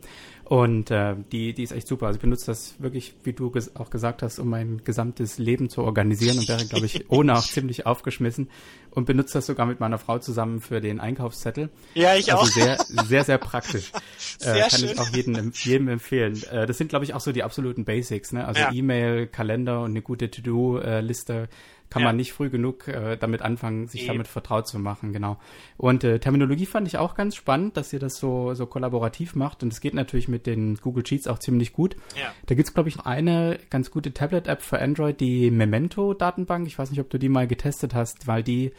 Und 0.48 0.92
äh, 0.92 1.16
die, 1.32 1.54
die 1.54 1.64
ist 1.64 1.72
echt 1.72 1.88
super. 1.88 2.06
Also 2.06 2.18
ich 2.18 2.20
benutze 2.20 2.46
das 2.46 2.76
wirklich, 2.78 3.14
wie 3.24 3.32
du 3.32 3.50
ges 3.50 3.74
auch 3.74 3.90
gesagt 3.90 4.22
hast, 4.22 4.38
um 4.38 4.48
mein 4.48 4.84
gesamtes 4.84 5.38
Leben 5.38 5.68
zu 5.68 5.82
organisieren 5.82 6.38
und 6.38 6.48
wäre, 6.48 6.64
glaube 6.66 6.86
ich, 6.86 7.04
ohne 7.10 7.36
auch 7.36 7.42
ziemlich 7.42 7.84
aufgeschmissen 7.84 8.48
und 8.92 9.06
benutze 9.06 9.34
das 9.34 9.46
sogar 9.46 9.66
mit 9.66 9.80
meiner 9.80 9.98
Frau 9.98 10.20
zusammen 10.20 10.60
für 10.60 10.80
den 10.80 11.00
Einkaufszettel. 11.00 11.68
Ja, 11.94 12.14
ich 12.14 12.32
also 12.32 12.44
auch. 12.44 12.46
Sehr, 12.46 12.78
sehr, 13.08 13.24
sehr 13.24 13.38
praktisch. 13.38 13.90
Sehr 14.38 14.54
äh, 14.54 14.60
kann 14.68 14.78
schön. 14.78 14.90
ich 14.90 14.98
auch 15.00 15.08
jedem, 15.08 15.52
jedem 15.52 15.88
empfehlen. 15.88 16.40
Äh, 16.50 16.66
das 16.66 16.78
sind, 16.78 16.88
glaube 16.88 17.04
ich, 17.04 17.14
auch 17.14 17.20
so 17.20 17.32
die 17.32 17.42
absoluten 17.42 17.84
Basics, 17.84 18.32
ne? 18.32 18.46
Also 18.46 18.60
ja. 18.60 18.72
E-Mail, 18.72 19.26
Kalender 19.26 19.80
und 19.82 19.90
eine 19.90 20.02
gute 20.02 20.30
To-Do-Liste 20.30 21.48
kann 21.90 22.03
ja. 22.03 22.09
man 22.09 22.16
nicht 22.16 22.33
früh 22.33 22.51
genug 22.51 22.88
äh, 22.88 23.16
damit 23.16 23.42
anfangen, 23.42 23.87
sich 23.87 24.03
Eben. 24.03 24.14
damit 24.14 24.29
vertraut 24.29 24.66
zu 24.66 24.79
machen, 24.79 25.12
genau. 25.12 25.38
Und 25.77 26.05
äh, 26.05 26.18
Terminologie 26.18 26.66
fand 26.66 26.88
ich 26.88 26.99
auch 26.99 27.14
ganz 27.14 27.37
spannend, 27.37 27.77
dass 27.77 27.92
ihr 27.92 27.99
das 27.99 28.16
so, 28.16 28.55
so 28.55 28.66
kollaborativ 28.66 29.35
macht 29.35 29.62
und 29.62 29.72
es 29.72 29.81
geht 29.81 29.94
natürlich 29.94 30.29
mit 30.29 30.46
den 30.46 30.77
Google 30.77 31.07
Sheets 31.07 31.27
auch 31.27 31.38
ziemlich 31.38 31.72
gut. 31.72 31.96
Ja. 32.16 32.33
Da 32.46 32.55
gibt's 32.55 32.75
glaube 32.75 32.88
ich, 32.88 33.01
eine 33.01 33.59
ganz 33.70 33.90
gute 33.90 34.12
Tablet-App 34.12 34.62
für 34.62 34.81
Android, 34.81 35.20
die 35.20 35.51
Memento-Datenbank. 35.51 36.66
Ich 36.66 36.79
weiß 36.79 36.90
nicht, 36.90 37.01
ob 37.01 37.11
du 37.11 37.18
die 37.18 37.29
mal 37.29 37.46
getestet 37.46 37.94
hast, 37.94 38.27
weil 38.27 38.42
die 38.42 38.72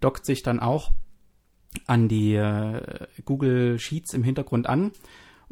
dockt 0.00 0.24
sich 0.24 0.42
dann 0.42 0.60
auch 0.60 0.92
an 1.86 2.08
die 2.08 2.34
äh, 2.34 3.06
Google 3.24 3.78
Sheets 3.78 4.14
im 4.14 4.24
Hintergrund 4.24 4.68
an 4.68 4.92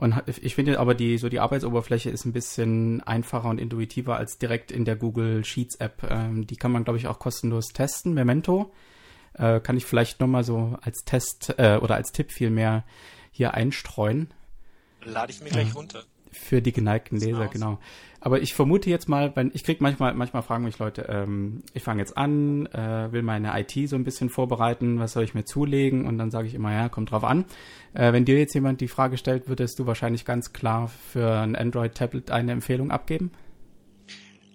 und 0.01 0.15
ich 0.41 0.55
finde 0.55 0.81
aber 0.81 0.95
die, 0.95 1.19
so 1.19 1.29
die 1.29 1.41
Arbeitsoberfläche 1.41 2.09
ist 2.09 2.25
ein 2.25 2.33
bisschen 2.33 3.03
einfacher 3.03 3.51
und 3.51 3.61
intuitiver 3.61 4.17
als 4.17 4.39
direkt 4.39 4.73
in 4.73 4.87
der 4.87 4.97
Google 4.97 5.45
Sheets 5.45 5.75
App. 5.75 6.03
Ähm, 6.09 6.47
die 6.47 6.57
kann 6.57 6.73
man, 6.73 6.85
glaube 6.85 6.99
ich, 6.99 7.07
auch 7.07 7.19
kostenlos 7.19 7.67
testen. 7.75 8.15
Memento 8.15 8.73
äh, 9.35 9.61
kann 9.61 9.77
ich 9.77 9.85
vielleicht 9.85 10.19
nochmal 10.19 10.43
so 10.43 10.79
als 10.81 11.05
Test 11.05 11.55
äh, 11.59 11.77
oder 11.83 11.97
als 11.97 12.13
Tipp 12.13 12.33
vielmehr 12.33 12.85
hier 13.31 13.53
einstreuen. 13.53 14.33
Lade 15.05 15.33
ich 15.33 15.43
mir 15.43 15.51
gleich 15.51 15.75
runter. 15.75 16.05
Für 16.33 16.63
die 16.63 16.73
geneigten 16.73 17.19
Leser, 17.19 17.49
genau. 17.49 17.79
Aber 18.21 18.43
ich 18.43 18.55
vermute 18.55 18.91
jetzt 18.91 19.09
mal, 19.09 19.35
wenn 19.35 19.51
ich 19.55 19.65
krieg 19.65 19.81
manchmal, 19.81 20.13
manchmal 20.15 20.43
fragen 20.43 20.65
mich 20.65 20.79
Leute, 20.79 21.07
ähm, 21.09 21.63
ich 21.73 21.83
fange 21.83 22.01
jetzt 22.01 22.17
an, 22.19 22.67
äh, 22.67 23.11
will 23.13 23.23
meine 23.23 23.59
IT 23.59 23.89
so 23.89 23.97
ein 23.97 24.05
bisschen 24.05 24.29
vorbereiten, 24.29 24.99
was 24.99 25.13
soll 25.13 25.25
ich 25.25 25.35
mir 25.35 25.45
zulegen? 25.45 26.07
Und 26.07 26.19
dann 26.19 26.31
sage 26.31 26.47
ich 26.47 26.55
immer, 26.55 26.73
ja, 26.73 26.91
kommt 26.91 27.11
drauf 27.11 27.25
an. 27.25 27.47
Äh, 27.95 28.13
wenn 28.13 28.27
dir 28.27 28.39
jetzt 28.39 28.55
jemand 28.55 28.81
die 28.83 28.89
Frage 28.89 29.17
stellt, 29.17 29.49
würdest 29.49 29.79
du 29.79 29.87
wahrscheinlich 29.87 30.27
ganz 30.27 30.53
klar 30.53 30.89
für 30.89 31.41
ein 31.41 31.57
Android-Tablet 31.57 32.31
eine 32.31 32.53
Empfehlung 32.53 32.91
abgeben? 32.91 33.33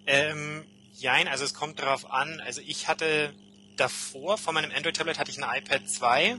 Ähm, 0.05 0.63
jein, 0.93 1.27
also 1.27 1.43
es 1.43 1.55
kommt 1.55 1.79
darauf 1.79 2.11
an. 2.11 2.41
Also 2.45 2.61
ich 2.65 2.87
hatte 2.87 3.33
davor, 3.75 4.37
vor 4.37 4.53
meinem 4.53 4.71
Android-Tablet 4.71 5.19
hatte 5.19 5.31
ich 5.31 5.43
ein 5.43 5.57
iPad 5.57 5.89
2 5.89 6.37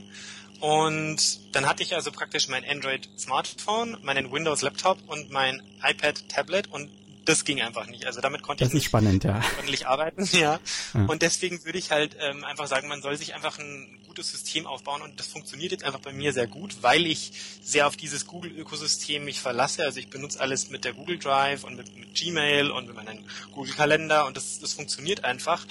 und 0.59 1.55
dann 1.55 1.67
hatte 1.67 1.83
ich 1.83 1.95
also 1.95 2.11
praktisch 2.11 2.47
mein 2.47 2.65
Android 2.65 3.09
Smartphone, 3.17 3.97
meinen 4.01 4.31
Windows 4.31 4.61
Laptop 4.61 4.97
und 5.07 5.29
mein 5.29 5.61
iPad 5.83 6.27
Tablet 6.29 6.67
und 6.67 6.89
das 7.27 7.43
ging 7.43 7.61
einfach 7.61 7.87
nicht. 7.87 8.05
Also 8.05 8.21
damit 8.21 8.41
konnte 8.41 8.63
das 8.63 8.69
ich 8.69 8.75
nicht 8.75 8.85
spannend, 8.85 9.23
ja. 9.23 9.41
ordentlich 9.57 9.87
arbeiten, 9.87 10.23
ja. 10.31 10.59
ja. 10.93 11.05
Und 11.05 11.21
deswegen 11.21 11.63
würde 11.65 11.77
ich 11.77 11.91
halt 11.91 12.15
ähm, 12.19 12.43
einfach 12.43 12.67
sagen, 12.67 12.87
man 12.87 13.01
soll 13.01 13.17
sich 13.17 13.35
einfach 13.35 13.59
ein 13.59 13.99
gutes 14.07 14.31
System 14.31 14.65
aufbauen 14.65 15.01
und 15.01 15.19
das 15.19 15.27
funktioniert 15.27 15.71
jetzt 15.71 15.83
einfach 15.83 15.99
bei 15.99 16.13
mir 16.13 16.31
sehr 16.31 16.47
gut, 16.47 16.77
weil 16.81 17.05
ich 17.05 17.31
sehr 17.61 17.87
auf 17.87 17.97
dieses 17.97 18.27
Google-Ökosystem 18.27 19.25
mich 19.25 19.41
verlasse. 19.41 19.83
Also 19.83 19.99
ich 19.99 20.09
benutze 20.09 20.39
alles 20.39 20.69
mit 20.69 20.85
der 20.85 20.93
Google 20.93 21.19
Drive 21.19 21.63
und 21.63 21.75
mit, 21.75 21.95
mit 21.97 22.15
Gmail 22.15 22.71
und 22.71 22.87
mit 22.87 22.95
meinem 22.95 23.25
Google-Kalender 23.51 24.25
und 24.25 24.37
das, 24.37 24.59
das 24.59 24.73
funktioniert 24.73 25.25
einfach. 25.25 25.65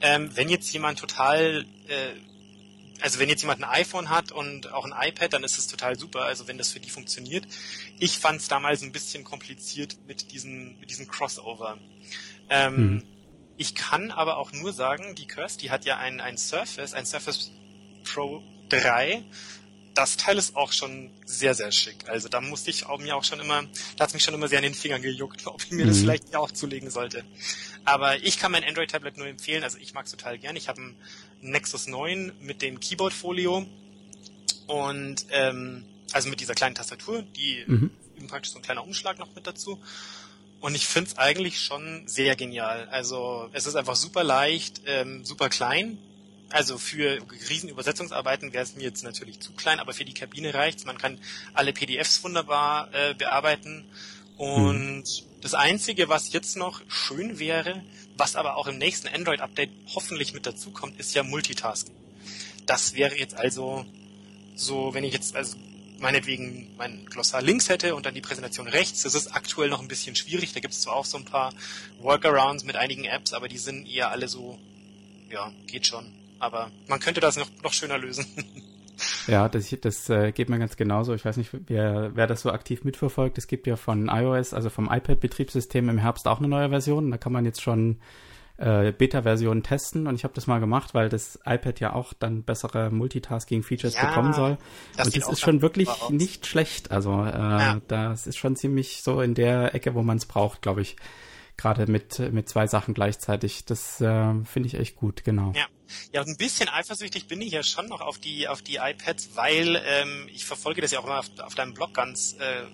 Ähm, 0.00 0.30
wenn 0.34 0.48
jetzt 0.48 0.72
jemand 0.72 0.98
total 0.98 1.64
äh, 1.88 2.12
also 3.00 3.18
wenn 3.18 3.28
jetzt 3.28 3.42
jemand 3.42 3.62
ein 3.62 3.68
iPhone 3.68 4.10
hat 4.10 4.32
und 4.32 4.72
auch 4.72 4.84
ein 4.84 5.08
iPad, 5.08 5.32
dann 5.32 5.44
ist 5.44 5.58
es 5.58 5.66
total 5.66 5.98
super, 5.98 6.22
also 6.22 6.48
wenn 6.48 6.58
das 6.58 6.72
für 6.72 6.80
die 6.80 6.90
funktioniert. 6.90 7.46
Ich 7.98 8.18
fand 8.18 8.40
es 8.40 8.48
damals 8.48 8.82
ein 8.82 8.92
bisschen 8.92 9.24
kompliziert 9.24 9.96
mit 10.06 10.32
diesen, 10.32 10.78
mit 10.80 10.90
diesen 10.90 11.08
Crossover. 11.08 11.78
Ähm, 12.50 12.76
hm. 12.76 13.02
Ich 13.56 13.74
kann 13.74 14.10
aber 14.12 14.36
auch 14.36 14.52
nur 14.52 14.72
sagen, 14.72 15.14
die 15.16 15.26
Kirsty 15.26 15.66
hat 15.66 15.84
ja 15.84 15.98
ein, 15.98 16.20
ein 16.20 16.38
Surface, 16.38 16.94
ein 16.94 17.06
Surface 17.06 17.50
Pro 18.04 18.42
3. 18.68 19.24
Das 19.94 20.16
Teil 20.16 20.38
ist 20.38 20.54
auch 20.54 20.70
schon 20.70 21.10
sehr, 21.24 21.54
sehr 21.54 21.72
schick. 21.72 22.08
Also 22.08 22.28
da 22.28 22.40
musste 22.40 22.70
ich 22.70 22.86
auch, 22.86 23.00
mir 23.00 23.16
auch 23.16 23.24
schon 23.24 23.40
immer, 23.40 23.64
da 23.96 24.04
hat 24.04 24.10
es 24.10 24.14
mich 24.14 24.22
schon 24.22 24.34
immer 24.34 24.46
sehr 24.46 24.58
an 24.58 24.62
den 24.62 24.74
Fingern 24.74 25.02
gejuckt, 25.02 25.44
ob 25.46 25.62
ich 25.64 25.72
mir 25.72 25.84
mhm. 25.84 25.88
das 25.88 25.98
vielleicht 25.98 26.36
auch 26.36 26.52
zulegen 26.52 26.90
sollte. 26.90 27.24
Aber 27.84 28.22
ich 28.22 28.38
kann 28.38 28.52
mein 28.52 28.62
Android-Tablet 28.62 29.16
nur 29.16 29.26
empfehlen, 29.26 29.64
also 29.64 29.76
ich 29.78 29.92
mag 29.92 30.06
es 30.06 30.12
total 30.12 30.38
gern. 30.38 30.54
Ich 30.54 30.68
habe 30.68 30.80
ein 30.80 30.96
Nexus 31.40 31.86
9 31.86 32.32
mit 32.40 32.62
dem 32.62 32.80
Keyboard-Folio 32.80 33.66
und 34.66 35.26
ähm, 35.30 35.84
also 36.12 36.28
mit 36.28 36.40
dieser 36.40 36.54
kleinen 36.54 36.74
Tastatur, 36.74 37.22
die 37.22 37.64
mhm. 37.66 37.90
praktisch 38.28 38.52
so 38.52 38.58
ein 38.58 38.62
kleiner 38.62 38.84
Umschlag 38.84 39.18
noch 39.18 39.34
mit 39.34 39.46
dazu. 39.46 39.80
Und 40.60 40.74
ich 40.74 40.86
finde 40.86 41.10
es 41.10 41.18
eigentlich 41.18 41.60
schon 41.60 42.06
sehr 42.06 42.34
genial. 42.34 42.88
Also 42.90 43.48
es 43.52 43.66
ist 43.66 43.76
einfach 43.76 43.96
super 43.96 44.24
leicht, 44.24 44.82
ähm, 44.86 45.24
super 45.24 45.48
klein. 45.48 45.98
Also 46.50 46.78
für 46.78 47.18
Riesenübersetzungsarbeiten 47.48 48.52
wäre 48.52 48.64
es 48.64 48.74
mir 48.74 48.82
jetzt 48.82 49.04
natürlich 49.04 49.38
zu 49.40 49.52
klein, 49.52 49.80
aber 49.80 49.92
für 49.92 50.04
die 50.04 50.14
Kabine 50.14 50.54
reicht's. 50.54 50.84
Man 50.84 50.98
kann 50.98 51.18
alle 51.52 51.72
PDFs 51.72 52.24
wunderbar 52.24 52.92
äh, 52.92 53.14
bearbeiten. 53.14 53.84
Und 54.38 55.02
mhm. 55.02 55.40
das 55.42 55.54
Einzige, 55.54 56.08
was 56.08 56.32
jetzt 56.32 56.56
noch 56.56 56.80
schön 56.88 57.38
wäre, 57.38 57.82
was 58.16 58.36
aber 58.36 58.56
auch 58.56 58.68
im 58.68 58.78
nächsten 58.78 59.08
Android-Update 59.08 59.70
hoffentlich 59.94 60.32
mit 60.32 60.46
dazukommt, 60.46 60.98
ist 60.98 61.14
ja 61.14 61.22
Multitasking. 61.22 61.94
Das 62.64 62.94
wäre 62.94 63.18
jetzt 63.18 63.34
also 63.34 63.84
so, 64.54 64.94
wenn 64.94 65.04
ich 65.04 65.12
jetzt 65.12 65.34
also 65.34 65.56
meinetwegen 65.98 66.74
mein 66.76 67.06
Glossar 67.06 67.42
links 67.42 67.68
hätte 67.68 67.96
und 67.96 68.06
dann 68.06 68.14
die 68.14 68.20
Präsentation 68.20 68.68
rechts, 68.68 69.02
das 69.02 69.16
ist 69.16 69.34
aktuell 69.34 69.68
noch 69.68 69.80
ein 69.80 69.88
bisschen 69.88 70.14
schwierig. 70.14 70.52
Da 70.52 70.60
gibt 70.60 70.74
es 70.74 70.82
zwar 70.82 70.94
auch 70.94 71.04
so 71.04 71.18
ein 71.18 71.24
paar 71.24 71.52
Workarounds 72.00 72.64
mit 72.64 72.76
einigen 72.76 73.04
Apps, 73.04 73.32
aber 73.32 73.48
die 73.48 73.58
sind 73.58 73.88
eher 73.88 74.10
alle 74.10 74.28
so, 74.28 74.58
ja, 75.30 75.52
geht 75.66 75.86
schon. 75.86 76.12
Aber 76.38 76.70
man 76.86 77.00
könnte 77.00 77.20
das 77.20 77.36
noch, 77.36 77.48
noch 77.64 77.72
schöner 77.72 77.98
lösen. 77.98 78.26
Ja, 79.26 79.48
das, 79.48 79.74
das 79.80 80.08
äh, 80.10 80.32
geht 80.32 80.48
mir 80.48 80.58
ganz 80.58 80.76
genauso. 80.76 81.14
Ich 81.14 81.24
weiß 81.24 81.36
nicht, 81.36 81.50
wer, 81.66 82.12
wer 82.14 82.26
das 82.26 82.42
so 82.42 82.50
aktiv 82.50 82.84
mitverfolgt. 82.84 83.38
Es 83.38 83.46
gibt 83.46 83.66
ja 83.66 83.76
von 83.76 84.08
iOS, 84.08 84.54
also 84.54 84.70
vom 84.70 84.90
iPad-Betriebssystem 84.90 85.88
im 85.88 85.98
Herbst 85.98 86.26
auch 86.26 86.38
eine 86.38 86.48
neue 86.48 86.70
Version. 86.70 87.10
Da 87.10 87.18
kann 87.18 87.32
man 87.32 87.44
jetzt 87.44 87.62
schon 87.62 87.98
äh, 88.58 88.92
Beta-Versionen 88.92 89.62
testen 89.62 90.06
und 90.06 90.14
ich 90.16 90.24
habe 90.24 90.34
das 90.34 90.46
mal 90.46 90.58
gemacht, 90.58 90.94
weil 90.94 91.08
das 91.08 91.38
iPad 91.46 91.80
ja 91.80 91.92
auch 91.92 92.12
dann 92.12 92.42
bessere 92.42 92.90
Multitasking-Features 92.90 93.94
ja, 93.94 94.06
bekommen 94.06 94.32
soll. 94.32 94.58
Das 94.96 95.06
und 95.06 95.16
das 95.16 95.28
ist 95.28 95.40
schon 95.40 95.62
wirklich 95.62 95.88
nicht 96.10 96.46
schlecht. 96.46 96.90
Also 96.90 97.12
äh, 97.22 97.38
ja. 97.38 97.80
das 97.86 98.26
ist 98.26 98.36
schon 98.36 98.56
ziemlich 98.56 99.02
so 99.02 99.20
in 99.20 99.34
der 99.34 99.74
Ecke, 99.74 99.94
wo 99.94 100.02
man 100.02 100.16
es 100.16 100.26
braucht, 100.26 100.62
glaube 100.62 100.82
ich 100.82 100.96
gerade 101.58 101.90
mit, 101.90 102.18
mit 102.32 102.48
zwei 102.48 102.66
Sachen 102.66 102.94
gleichzeitig. 102.94 103.66
Das 103.66 104.00
äh, 104.00 104.32
finde 104.44 104.68
ich 104.68 104.74
echt 104.74 104.96
gut, 104.96 105.24
genau. 105.24 105.52
Ja. 105.54 105.66
Ja, 106.12 106.20
und 106.20 106.28
ein 106.28 106.36
bisschen 106.36 106.68
eifersüchtig 106.68 107.28
bin 107.28 107.40
ich 107.40 107.52
ja 107.52 107.62
schon 107.62 107.88
noch 107.88 108.02
auf 108.02 108.18
die 108.18 108.46
auf 108.46 108.60
die 108.60 108.76
iPads, 108.76 109.30
weil 109.36 109.82
ähm, 109.86 110.28
ich 110.32 110.44
verfolge 110.44 110.82
das 110.82 110.90
ja 110.90 110.98
auch 110.98 111.04
immer 111.04 111.18
auf, 111.18 111.30
auf 111.38 111.54
deinem 111.54 111.72
Blog 111.72 111.94
ganz 111.94 112.36
äh, 112.38 112.64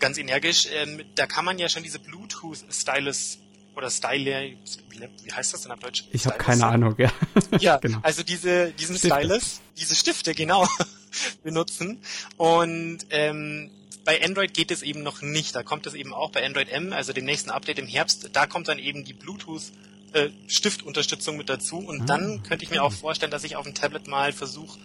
ganz 0.00 0.18
energisch. 0.18 0.66
Ähm, 0.72 1.04
da 1.14 1.26
kann 1.26 1.44
man 1.44 1.58
ja 1.58 1.68
schon 1.68 1.84
diese 1.84 2.00
Bluetooth 2.00 2.64
Stylus 2.68 3.38
oder 3.76 3.90
Style, 3.90 4.56
wie, 4.88 5.08
wie 5.22 5.32
heißt 5.32 5.52
das 5.52 5.62
denn 5.62 5.72
auf 5.72 5.78
Deutsch? 5.78 6.04
Ich 6.10 6.26
habe 6.26 6.38
keine 6.38 6.66
Ahnung, 6.66 6.94
ja. 6.98 7.12
Ja, 7.60 7.76
genau. 7.80 7.98
also 8.02 8.22
diese 8.22 8.72
diesen 8.72 8.96
Stifte. 8.96 9.18
Stylus, 9.18 9.60
diese 9.76 9.94
Stifte 9.94 10.34
genau 10.34 10.66
benutzen 11.44 12.02
und 12.36 12.98
ähm, 13.10 13.70
bei 14.06 14.24
Android 14.24 14.54
geht 14.54 14.70
es 14.70 14.82
eben 14.82 15.02
noch 15.02 15.20
nicht. 15.20 15.54
Da 15.54 15.62
kommt 15.62 15.86
es 15.86 15.94
eben 15.94 16.14
auch 16.14 16.30
bei 16.30 16.46
Android 16.46 16.70
M, 16.70 16.92
also 16.92 17.12
dem 17.12 17.26
nächsten 17.26 17.50
Update 17.50 17.78
im 17.78 17.86
Herbst. 17.86 18.30
Da 18.32 18.46
kommt 18.46 18.68
dann 18.68 18.78
eben 18.78 19.04
die 19.04 19.12
Bluetooth 19.12 19.72
äh, 20.12 20.30
Stiftunterstützung 20.46 21.36
mit 21.36 21.48
dazu. 21.48 21.78
Und 21.78 22.02
ah, 22.02 22.04
dann 22.06 22.42
könnte 22.44 22.64
ich 22.64 22.70
mir 22.70 22.82
auch 22.82 22.92
vorstellen, 22.92 23.32
dass 23.32 23.44
ich 23.44 23.56
auf 23.56 23.64
dem 23.64 23.74
Tablet 23.74 24.06
mal 24.06 24.32
versuche, 24.32 24.78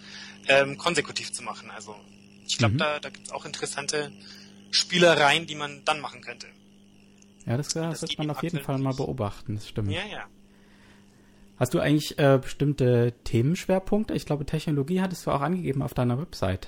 ähm, 0.47 0.77
konsekutiv 0.77 1.31
zu 1.31 1.43
machen. 1.43 1.69
Also 1.69 1.95
ich 2.47 2.57
glaube, 2.57 2.73
mhm. 2.73 2.79
da, 2.79 2.99
da 2.99 3.09
gibt 3.09 3.27
es 3.27 3.31
auch 3.31 3.45
interessante 3.45 4.11
Spielereien, 4.71 5.45
die 5.45 5.55
man 5.55 5.85
dann 5.85 5.99
machen 5.99 6.21
könnte. 6.21 6.47
Ja, 7.45 7.57
das, 7.57 7.69
das, 7.69 8.01
das 8.01 8.09
wird 8.09 8.17
man 8.17 8.31
auf 8.31 8.41
jeden 8.41 8.59
Fall 8.59 8.79
mal 8.79 8.93
beobachten, 8.93 9.55
das 9.55 9.69
stimmt. 9.69 9.91
Ja, 9.91 10.05
ja. 10.05 10.25
Hast 11.57 11.75
du 11.75 11.79
eigentlich 11.79 12.17
äh, 12.17 12.39
bestimmte 12.41 13.13
Themenschwerpunkte? 13.23 14.15
Ich 14.15 14.25
glaube, 14.25 14.47
Technologie 14.47 15.01
hattest 15.01 15.27
du 15.27 15.31
auch 15.31 15.41
angegeben 15.41 15.83
auf 15.83 15.93
deiner 15.93 16.19
Website. 16.19 16.67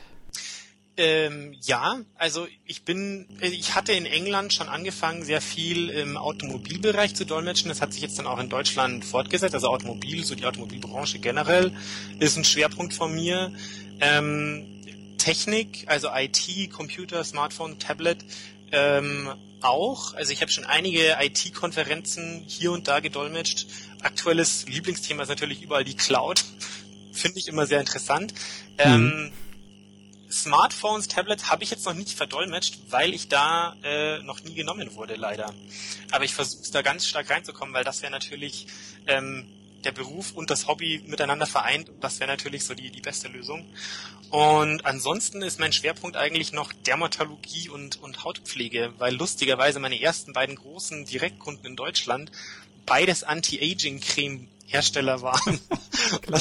Ähm, 0.96 1.56
ja, 1.62 2.02
also 2.16 2.48
ich 2.66 2.86
bin, 2.86 3.28
ich 3.42 3.74
hatte 3.74 3.94
in 3.94 4.06
England 4.06 4.54
schon 4.54 4.70
angefangen, 4.70 5.24
sehr 5.24 5.42
viel 5.42 5.90
im 5.90 6.18
Automobilbereich 6.18 7.16
zu 7.16 7.26
dolmetschen. 7.26 7.70
Das 7.70 7.82
hat 7.82 7.94
sich 7.94 8.04
jetzt 8.04 8.20
dann 8.20 8.28
auch 8.28 8.40
in 8.40 8.50
Deutschland 8.50 9.04
fortgesetzt. 9.04 9.56
Also 9.56 9.70
Automobil, 9.70 10.24
so 10.24 10.36
die 10.36 10.46
Automobilbranche 10.46 11.18
generell, 11.18 11.76
ist 12.20 12.38
ein 12.38 12.44
Schwerpunkt 12.44 12.94
von 12.94 13.14
mir. 13.14 13.52
Ähm, 14.02 14.84
Technik, 15.18 15.86
also 15.88 16.10
IT, 16.14 16.70
Computer, 16.72 17.24
Smartphone, 17.24 17.80
Tablet, 17.80 18.20
ähm, 18.72 19.34
auch. 19.62 20.14
Also 20.14 20.32
ich 20.32 20.42
habe 20.42 20.52
schon 20.52 20.66
einige 20.66 21.18
IT-Konferenzen 21.20 22.44
hier 22.46 22.72
und 22.72 22.88
da 22.88 23.00
gedolmetscht. 23.00 23.66
Aktuelles 24.02 24.68
Lieblingsthema 24.68 25.24
ist 25.24 25.30
natürlich 25.30 25.64
überall 25.64 25.86
die 25.86 25.96
Cloud. 25.96 26.44
Finde 27.14 27.40
ich 27.40 27.48
immer 27.48 27.66
sehr 27.66 27.80
interessant. 27.80 28.34
Ähm, 28.78 29.06
mhm 29.06 29.32
Smartphones, 30.34 31.08
Tablets 31.08 31.50
habe 31.50 31.64
ich 31.64 31.70
jetzt 31.70 31.86
noch 31.86 31.94
nicht 31.94 32.18
verdolmetscht, 32.18 32.80
weil 32.90 33.14
ich 33.14 33.30
da 33.30 33.76
äh, 33.84 34.20
noch 34.20 34.44
nie 34.44 34.56
genommen 34.56 34.96
wurde, 34.96 35.16
leider. 35.16 35.54
Aber 36.12 36.26
ich 36.26 36.34
versuche 36.34 36.72
da 36.72 36.82
ganz 36.82 37.06
stark 37.06 37.30
reinzukommen, 37.30 37.74
weil 37.74 37.84
das 37.84 38.02
wäre 38.02 38.12
natürlich 38.12 38.68
ähm, 39.08 39.48
der 39.84 39.92
Beruf 39.92 40.32
und 40.32 40.50
das 40.50 40.68
Hobby 40.68 41.04
miteinander 41.06 41.46
vereint. 41.46 41.92
Das 42.00 42.20
wäre 42.20 42.30
natürlich 42.30 42.66
so 42.66 42.74
die, 42.74 42.90
die 42.90 43.02
beste 43.02 43.28
Lösung. 43.28 43.66
Und 44.30 44.86
ansonsten 44.86 45.42
ist 45.42 45.60
mein 45.60 45.74
Schwerpunkt 45.74 46.18
eigentlich 46.18 46.54
noch 46.54 46.74
Dermatologie 46.74 47.70
und, 47.70 48.02
und 48.02 48.24
Hautpflege, 48.24 48.94
weil 48.98 49.14
lustigerweise 49.16 49.80
meine 49.80 50.02
ersten 50.02 50.34
beiden 50.34 50.56
großen 50.56 51.06
Direktkunden 51.06 51.66
in 51.66 51.76
Deutschland 51.76 52.32
beides 52.86 53.24
Anti-Aging-Creme 53.24 54.48
Hersteller 54.74 55.22
waren. 55.22 55.60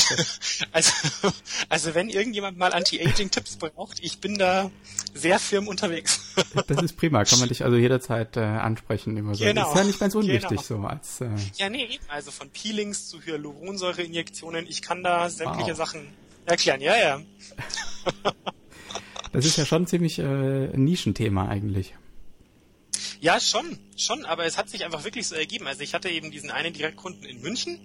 also, 0.72 0.94
also 1.68 1.94
wenn 1.94 2.08
irgendjemand 2.08 2.56
mal 2.56 2.72
Anti-Aging-Tipps 2.72 3.56
braucht, 3.56 4.00
ich 4.00 4.18
bin 4.20 4.38
da 4.38 4.70
sehr 5.14 5.38
firm 5.38 5.68
unterwegs. 5.68 6.34
das 6.66 6.82
ist 6.82 6.96
prima, 6.96 7.24
kann 7.24 7.38
man 7.38 7.48
dich 7.48 7.62
also 7.62 7.76
jederzeit 7.76 8.36
äh, 8.36 8.40
ansprechen. 8.40 9.16
Immer 9.16 9.34
so. 9.34 9.44
Genau. 9.44 9.62
Das 9.62 9.72
ist 9.72 9.78
ja 9.78 9.84
nicht 9.84 10.00
ganz 10.00 10.14
unwichtig 10.14 10.48
genau. 10.48 10.62
so 10.62 10.78
als. 10.78 11.20
Äh 11.20 11.28
ja, 11.56 11.68
nee, 11.68 12.00
also 12.08 12.30
von 12.30 12.48
Peelings 12.50 13.08
zu 13.08 13.20
Hyaluronsäure-Injektionen, 13.20 14.66
ich 14.66 14.80
kann 14.80 15.02
da 15.02 15.28
sämtliche 15.28 15.72
wow. 15.72 15.76
Sachen 15.76 16.08
erklären. 16.46 16.80
Ja, 16.80 16.96
ja. 16.96 17.20
das 19.32 19.44
ist 19.44 19.58
ja 19.58 19.66
schon 19.66 19.86
ziemlich 19.86 20.18
äh, 20.18 20.22
ein 20.22 20.84
Nischenthema 20.84 21.48
eigentlich. 21.48 21.94
Ja, 23.20 23.38
schon, 23.38 23.78
schon, 23.96 24.24
aber 24.24 24.46
es 24.46 24.56
hat 24.56 24.68
sich 24.68 24.84
einfach 24.84 25.04
wirklich 25.04 25.28
so 25.28 25.36
ergeben. 25.36 25.66
Also 25.66 25.82
ich 25.82 25.94
hatte 25.94 26.08
eben 26.08 26.30
diesen 26.30 26.50
einen 26.50 26.72
Direktkunden 26.72 27.22
in 27.24 27.40
München, 27.40 27.78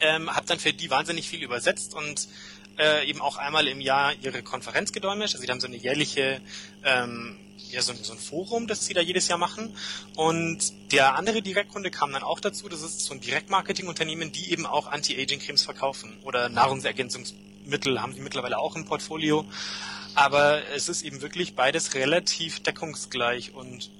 ähm, 0.00 0.34
habe 0.34 0.46
dann 0.46 0.58
für 0.58 0.72
die 0.72 0.90
wahnsinnig 0.90 1.28
viel 1.28 1.42
übersetzt 1.42 1.94
und 1.94 2.28
äh, 2.78 3.08
eben 3.08 3.20
auch 3.20 3.36
einmal 3.36 3.68
im 3.68 3.80
Jahr 3.80 4.14
ihre 4.22 4.42
Konferenz 4.42 4.92
gedolmetscht. 4.92 5.34
Also 5.34 5.44
sie 5.44 5.50
haben 5.50 5.60
so 5.60 5.66
eine 5.66 5.76
jährliche, 5.76 6.40
ähm, 6.84 7.38
ja, 7.70 7.82
so, 7.82 7.92
so 7.94 8.12
ein 8.12 8.18
Forum, 8.18 8.66
das 8.66 8.86
sie 8.86 8.94
da 8.94 9.00
jedes 9.00 9.28
Jahr 9.28 9.38
machen. 9.38 9.76
Und 10.16 10.92
der 10.92 11.16
andere 11.16 11.42
Direktkunde 11.42 11.90
kam 11.90 12.12
dann 12.12 12.22
auch 12.22 12.40
dazu. 12.40 12.68
Das 12.68 12.82
ist 12.82 13.00
so 13.00 13.14
ein 13.14 13.20
Direktmarketing-Unternehmen, 13.20 14.32
die 14.32 14.50
eben 14.50 14.66
auch 14.66 14.86
Anti-Aging-Cremes 14.86 15.62
verkaufen 15.62 16.18
oder 16.22 16.48
Nahrungsergänzungsmittel 16.48 18.00
haben 18.00 18.14
sie 18.14 18.20
mittlerweile 18.20 18.58
auch 18.58 18.76
im 18.76 18.86
Portfolio. 18.86 19.44
Aber 20.14 20.62
es 20.74 20.88
ist 20.88 21.02
eben 21.02 21.20
wirklich 21.20 21.54
beides 21.54 21.94
relativ 21.94 22.60
deckungsgleich 22.60 23.54
und 23.54 23.90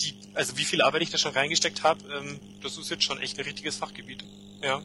die, 0.00 0.14
also 0.34 0.56
wie 0.56 0.64
viel 0.64 0.82
Arbeit 0.82 1.02
ich 1.02 1.10
da 1.10 1.18
schon 1.18 1.32
reingesteckt 1.32 1.82
habe, 1.82 2.00
ähm, 2.12 2.38
das 2.62 2.76
ist 2.76 2.90
jetzt 2.90 3.02
schon 3.02 3.18
echt 3.18 3.38
ein 3.38 3.44
richtiges 3.44 3.76
Fachgebiet. 3.76 4.24
Ja. 4.62 4.82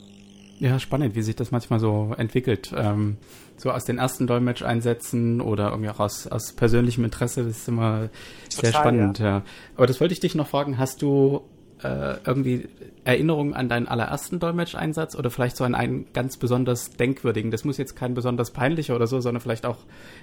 Ja, 0.62 0.78
spannend, 0.78 1.16
wie 1.16 1.24
sich 1.24 1.36
das 1.36 1.50
manchmal 1.50 1.80
so 1.80 2.14
entwickelt. 2.20 2.72
Ähm, 2.78 3.18
so 3.58 3.72
aus 3.72 3.84
den 3.84 3.98
ersten 3.98 4.28
Dolmetscheinsätzen 4.28 5.42
oder 5.42 5.72
irgendwie 5.72 5.90
auch 5.90 6.00
aus, 6.00 6.28
aus 6.28 6.54
persönlichem 6.54 7.04
Interesse, 7.04 7.44
das 7.44 7.58
ist 7.58 7.68
immer 7.68 8.10
Total, 8.48 8.72
sehr 8.72 8.72
spannend, 8.72 9.18
ja. 9.18 9.26
ja. 9.26 9.42
Aber 9.76 9.88
das 9.88 10.00
wollte 10.00 10.14
ich 10.14 10.20
dich 10.20 10.36
noch 10.36 10.48
fragen, 10.48 10.78
hast 10.78 11.02
du 11.02 11.42
äh, 11.82 12.18
irgendwie 12.28 12.70
Erinnerungen 13.06 13.56
an 13.56 13.70
deinen 13.70 13.88
allerersten 13.88 14.38
Dolmetscheinsatz 14.38 15.16
oder 15.16 15.32
vielleicht 15.32 15.58
so 15.58 15.64
an 15.64 15.74
einen 15.74 16.06
ganz 16.14 16.38
besonders 16.38 16.92
denkwürdigen? 16.92 17.50
Das 17.50 17.66
muss 17.66 17.80
jetzt 17.80 17.96
kein 17.96 18.14
besonders 18.14 18.52
peinlicher 18.52 18.96
oder 18.96 19.08
so, 19.08 19.20
sondern 19.20 19.42
vielleicht 19.42 19.66
auch 19.66 19.80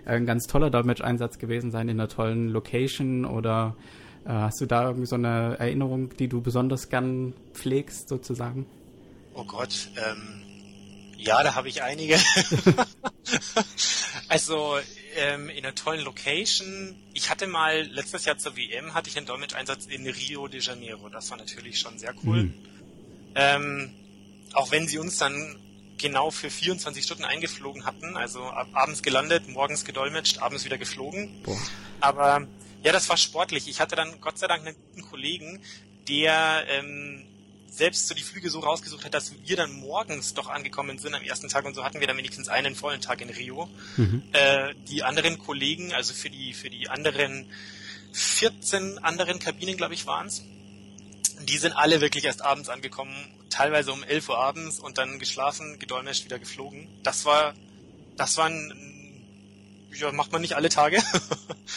ein 0.07 0.25
ganz 0.25 0.47
toller 0.47 0.71
Dolmetscheinsatz 0.71 1.41
gewesen 1.41 1.73
sein 1.73 1.89
in 1.89 1.99
einer 1.99 2.09
tollen 2.09 2.49
Location 2.49 3.25
oder 3.25 3.75
äh, 4.25 4.29
hast 4.29 4.61
du 4.61 4.67
da 4.67 4.87
irgendwie 4.87 5.07
so 5.07 5.17
eine 5.17 5.57
Erinnerung, 5.59 6.11
die 6.17 6.29
du 6.29 6.41
besonders 6.41 6.91
gern 6.91 7.33
pflegst, 7.55 8.09
sozusagen? 8.09 8.67
Oh 9.39 9.45
Gott, 9.45 9.91
ähm, 9.97 10.43
ja, 11.17 11.41
da 11.45 11.55
habe 11.55 11.69
ich 11.69 11.85
einige. 11.85 12.19
also 14.29 14.81
ähm, 15.15 15.49
in 15.49 15.65
einer 15.65 15.77
tollen 15.77 16.01
Location. 16.01 16.97
Ich 17.15 17.31
hatte 17.31 17.47
mal 17.47 17.83
letztes 17.83 18.25
Jahr 18.25 18.37
zur 18.37 18.57
WM 18.57 18.95
hatte 18.95 19.09
ich 19.09 19.17
einen 19.17 19.27
Dolmetscheinsatz 19.27 19.87
in 19.87 20.09
Rio 20.09 20.49
de 20.49 20.61
Janeiro. 20.61 21.09
Das 21.09 21.31
war 21.31 21.39
natürlich 21.39 21.79
schon 21.79 22.01
sehr 22.01 22.15
cool. 22.25 22.45
Mhm. 22.45 22.55
Ähm, 23.37 23.95
auch 24.55 24.73
wenn 24.73 24.89
sie 24.89 24.99
uns 24.99 25.19
dann 25.19 25.61
genau 25.99 26.33
für 26.33 26.51
24 26.51 27.05
Stunden 27.05 27.25
eingeflogen 27.25 27.85
hatten, 27.85 28.17
also 28.17 28.43
ab, 28.43 28.67
abends 28.73 29.05
gelandet, 29.05 29.49
morgens 29.49 29.85
gedolmetscht, 29.85 30.39
abends 30.39 30.65
wieder 30.65 30.79
geflogen. 30.79 31.45
Boah. 31.45 31.61
Aber 32.01 32.49
ja, 32.83 32.91
das 32.91 33.09
war 33.09 33.17
sportlich. 33.17 33.69
Ich 33.69 33.81
hatte 33.81 33.95
dann 33.95 34.21
Gott 34.21 34.37
sei 34.37 34.49
Dank 34.49 34.67
einen 34.67 34.75
guten 34.75 35.03
Kollegen, 35.03 35.63
der 36.09 36.65
ähm, 36.69 37.25
selbst 37.79 38.09
so 38.09 38.15
die 38.15 38.23
Flüge 38.23 38.51
so 38.51 38.59
rausgesucht 38.59 39.05
hat, 39.05 39.15
dass 39.15 39.33
wir 39.47 39.57
dann 39.57 39.73
morgens 39.73 40.35
doch 40.35 40.49
angekommen 40.49 40.99
sind 40.99 41.15
am 41.15 41.23
ersten 41.23 41.49
Tag 41.49 41.65
und 41.65 41.75
so 41.75 41.85
hatten 41.85 42.01
wir 42.01 42.07
dann 42.07 42.17
wenigstens 42.17 42.49
einen 42.49 42.75
vollen 42.75 43.01
Tag 43.01 43.21
in 43.21 43.31
Rio. 43.31 43.69
Mhm. 43.97 44.23
Äh, 44.33 44.75
die 44.89 45.05
anderen 45.05 45.39
Kollegen, 45.39 45.95
also 45.95 46.13
für 46.13 46.29
die 46.29 46.53
für 46.53 46.69
die 46.69 46.91
anderen 46.91 47.47
14 48.13 48.99
anderen 48.99 49.39
Kabinen, 49.39 49.77
glaube 49.77 49.95
ich, 49.95 50.07
waren 50.07 50.27
es, 50.27 50.43
die 51.43 51.57
sind 51.57 51.73
alle 51.73 52.01
wirklich 52.01 52.25
erst 52.25 52.43
abends 52.43 52.69
angekommen, 52.69 53.15
teilweise 53.49 53.93
um 53.93 54.03
11 54.03 54.29
Uhr 54.29 54.39
abends 54.39 54.81
und 54.81 54.99
dann 54.99 55.19
geschlafen, 55.19 55.79
gedolmetscht, 55.79 56.25
wieder 56.25 56.39
geflogen. 56.39 56.89
Das 57.05 57.25
war 57.25 57.55
das 58.17 58.37
war 58.37 58.47
ein 58.47 58.73
ja, 59.95 60.13
macht 60.13 60.33
man 60.33 60.43
nicht 60.43 60.55
alle 60.55 60.69
Tage. 60.69 60.97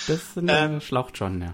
das 0.07 0.09
ist 0.09 0.37
eine 0.37 0.57
ähm, 0.57 0.81
Schlaucht 0.81 1.17
schon, 1.17 1.41
ja. 1.41 1.53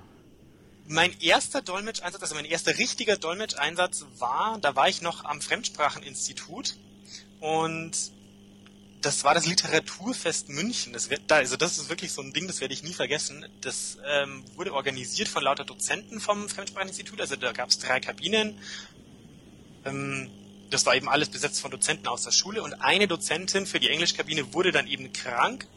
Mein 0.88 1.19
erster 1.19 1.62
Dolmetscheinsatz, 1.62 2.21
also 2.21 2.36
mein 2.36 2.45
erster 2.45 2.78
richtiger 2.78 3.17
Dolmetscheinsatz 3.17 4.06
war, 4.19 4.58
da 4.60 4.76
war 4.76 4.88
ich 4.88 5.02
noch 5.02 5.26
am 5.26 5.41
Fremdspracheninstitut 5.41 6.78
und 7.41 7.91
das 9.02 9.23
war 9.23 9.34
das 9.34 9.45
Literaturfest 9.45 10.50
München. 10.50 10.93
Das 10.93 11.10
wird, 11.10 11.32
also 11.32 11.58
das 11.58 11.78
ist 11.78 11.89
wirklich 11.89 12.13
so 12.13 12.21
ein 12.21 12.32
Ding, 12.34 12.47
das 12.47 12.62
werde 12.62 12.73
ich 12.73 12.84
nie 12.84 12.93
vergessen. 12.93 13.45
Das 13.62 13.97
ähm, 14.06 14.43
wurde 14.56 14.73
organisiert 14.73 15.28
von 15.28 15.43
lauter 15.43 15.65
Dozenten 15.65 16.19
vom 16.19 16.50
Fremdspracheninstitut. 16.50 17.19
Also 17.21 17.36
da 17.36 17.52
gab 17.52 17.69
es 17.69 17.80
drei 17.80 18.00
Kabinen. 18.00 18.58
Ähm, 19.86 20.30
das 20.69 20.86
war 20.86 20.95
eben 20.95 21.10
alles 21.10 21.30
besetzt 21.30 21.62
von 21.62 21.71
Dozenten 21.71 22.08
aus 22.08 22.23
der 22.23 22.32
Schule 22.32 22.62
und 22.63 22.73
eine 22.76 23.08
Dozentin 23.08 23.65
für 23.65 23.80
die 23.80 23.89
Englischkabine 23.89 24.54
wurde 24.54 24.71
dann 24.71 24.88
eben 24.88 25.13
krank 25.13 25.67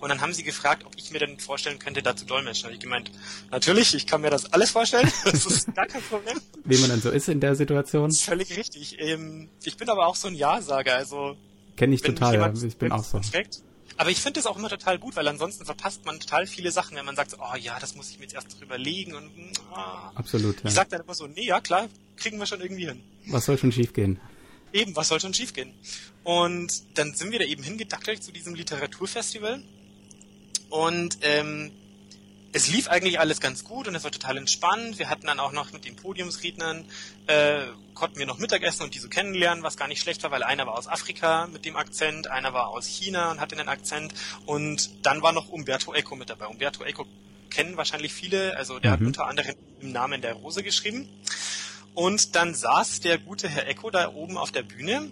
und 0.00 0.08
dann 0.08 0.20
haben 0.20 0.32
sie 0.32 0.42
gefragt, 0.42 0.84
ob 0.84 0.92
ich 0.96 1.10
mir 1.10 1.18
denn 1.18 1.38
vorstellen 1.38 1.78
könnte, 1.78 2.02
da 2.02 2.16
zu 2.16 2.24
dolmetschen. 2.24 2.64
Habe 2.64 2.74
ich 2.74 2.80
gemeint, 2.80 3.10
natürlich, 3.50 3.94
ich 3.94 4.06
kann 4.06 4.20
mir 4.20 4.30
das 4.30 4.52
alles 4.52 4.70
vorstellen. 4.70 5.10
Das 5.24 5.46
ist 5.46 5.74
gar 5.74 5.86
kein 5.86 6.02
Problem. 6.02 6.40
Wie 6.64 6.78
man 6.78 6.90
dann 6.90 7.00
so 7.00 7.10
ist 7.10 7.28
in 7.28 7.40
der 7.40 7.54
Situation. 7.54 8.10
Völlig 8.12 8.56
richtig. 8.56 8.96
Ähm, 8.98 9.48
ich 9.62 9.76
bin 9.76 9.88
aber 9.88 10.06
auch 10.06 10.16
so 10.16 10.28
ein 10.28 10.34
Ja-Sager. 10.34 10.96
Also 10.96 11.36
Kenne 11.76 11.94
ich 11.94 12.02
total, 12.02 12.34
ja. 12.34 12.52
ich 12.52 12.76
bin 12.76 12.92
auch 12.92 13.04
so. 13.04 13.18
Perfekt. 13.18 13.62
Aber 13.98 14.10
ich 14.10 14.20
finde 14.20 14.38
das 14.38 14.46
auch 14.46 14.56
immer 14.56 14.68
total 14.68 14.98
gut, 14.98 15.16
weil 15.16 15.26
ansonsten 15.26 15.64
verpasst 15.64 16.04
man 16.06 16.20
total 16.20 16.46
viele 16.46 16.70
Sachen, 16.70 16.96
wenn 16.96 17.04
man 17.04 17.16
sagt, 17.16 17.36
oh 17.38 17.56
ja, 17.56 17.78
das 17.80 17.96
muss 17.96 18.10
ich 18.10 18.18
mir 18.18 18.24
jetzt 18.24 18.34
erst 18.34 18.60
drüber 18.60 18.78
legen 18.78 19.14
und 19.14 19.30
oh. 19.72 19.76
Absolut, 20.14 20.62
ja. 20.62 20.68
Ich 20.68 20.74
sag 20.74 20.88
dann 20.88 21.00
immer 21.00 21.14
so, 21.14 21.26
nee, 21.26 21.46
ja 21.46 21.60
klar, 21.60 21.88
kriegen 22.16 22.38
wir 22.38 22.46
schon 22.46 22.60
irgendwie 22.60 22.86
hin. 22.86 23.02
Was 23.26 23.46
soll 23.46 23.58
schon 23.58 23.72
schiefgehen? 23.72 24.20
Eben, 24.72 24.96
was 24.96 25.08
soll 25.08 25.20
schon 25.20 25.34
schiefgehen? 25.34 25.72
Und 26.24 26.98
dann 26.98 27.14
sind 27.14 27.32
wir 27.32 27.38
da 27.38 27.44
eben 27.44 27.62
hingedackelt 27.62 28.22
zu 28.22 28.32
diesem 28.32 28.54
Literaturfestival 28.54 29.62
und 30.68 31.18
ähm, 31.22 31.72
es 32.52 32.68
lief 32.68 32.88
eigentlich 32.88 33.20
alles 33.20 33.40
ganz 33.40 33.64
gut 33.64 33.88
und 33.88 33.94
es 33.94 34.04
war 34.04 34.10
total 34.10 34.36
entspannt. 34.36 34.98
Wir 34.98 35.10
hatten 35.10 35.26
dann 35.26 35.38
auch 35.38 35.52
noch 35.52 35.72
mit 35.72 35.84
den 35.84 35.96
Podiumsrednern, 35.96 36.84
äh, 37.26 37.66
konnten 37.94 38.18
wir 38.18 38.26
noch 38.26 38.38
Mittagessen 38.38 38.82
und 38.84 38.94
die 38.94 38.98
so 38.98 39.08
kennenlernen, 39.08 39.62
was 39.62 39.76
gar 39.76 39.88
nicht 39.88 40.00
schlecht 40.00 40.22
war, 40.22 40.30
weil 40.30 40.42
einer 40.42 40.66
war 40.66 40.76
aus 40.76 40.88
Afrika 40.88 41.46
mit 41.46 41.64
dem 41.64 41.76
Akzent, 41.76 42.30
einer 42.30 42.54
war 42.54 42.68
aus 42.68 42.86
China 42.86 43.30
und 43.30 43.40
hatte 43.40 43.56
den 43.56 43.68
Akzent 43.68 44.14
und 44.46 45.04
dann 45.04 45.20
war 45.20 45.32
noch 45.32 45.48
Umberto 45.48 45.92
Eco 45.92 46.16
mit 46.16 46.30
dabei. 46.30 46.46
Umberto 46.46 46.84
Eco 46.84 47.06
kennen 47.50 47.76
wahrscheinlich 47.76 48.12
viele, 48.12 48.56
also 48.56 48.78
der 48.78 48.92
mhm. 48.92 48.94
hat 48.94 49.00
unter 49.06 49.26
anderem 49.26 49.54
im 49.80 49.92
Namen 49.92 50.20
der 50.22 50.34
Rose 50.34 50.62
geschrieben. 50.62 51.08
Und 51.94 52.36
dann 52.36 52.54
saß 52.54 53.00
der 53.00 53.18
gute 53.18 53.48
Herr 53.48 53.66
Eco 53.66 53.90
da 53.90 54.12
oben 54.12 54.36
auf 54.38 54.52
der 54.52 54.62
Bühne 54.62 55.10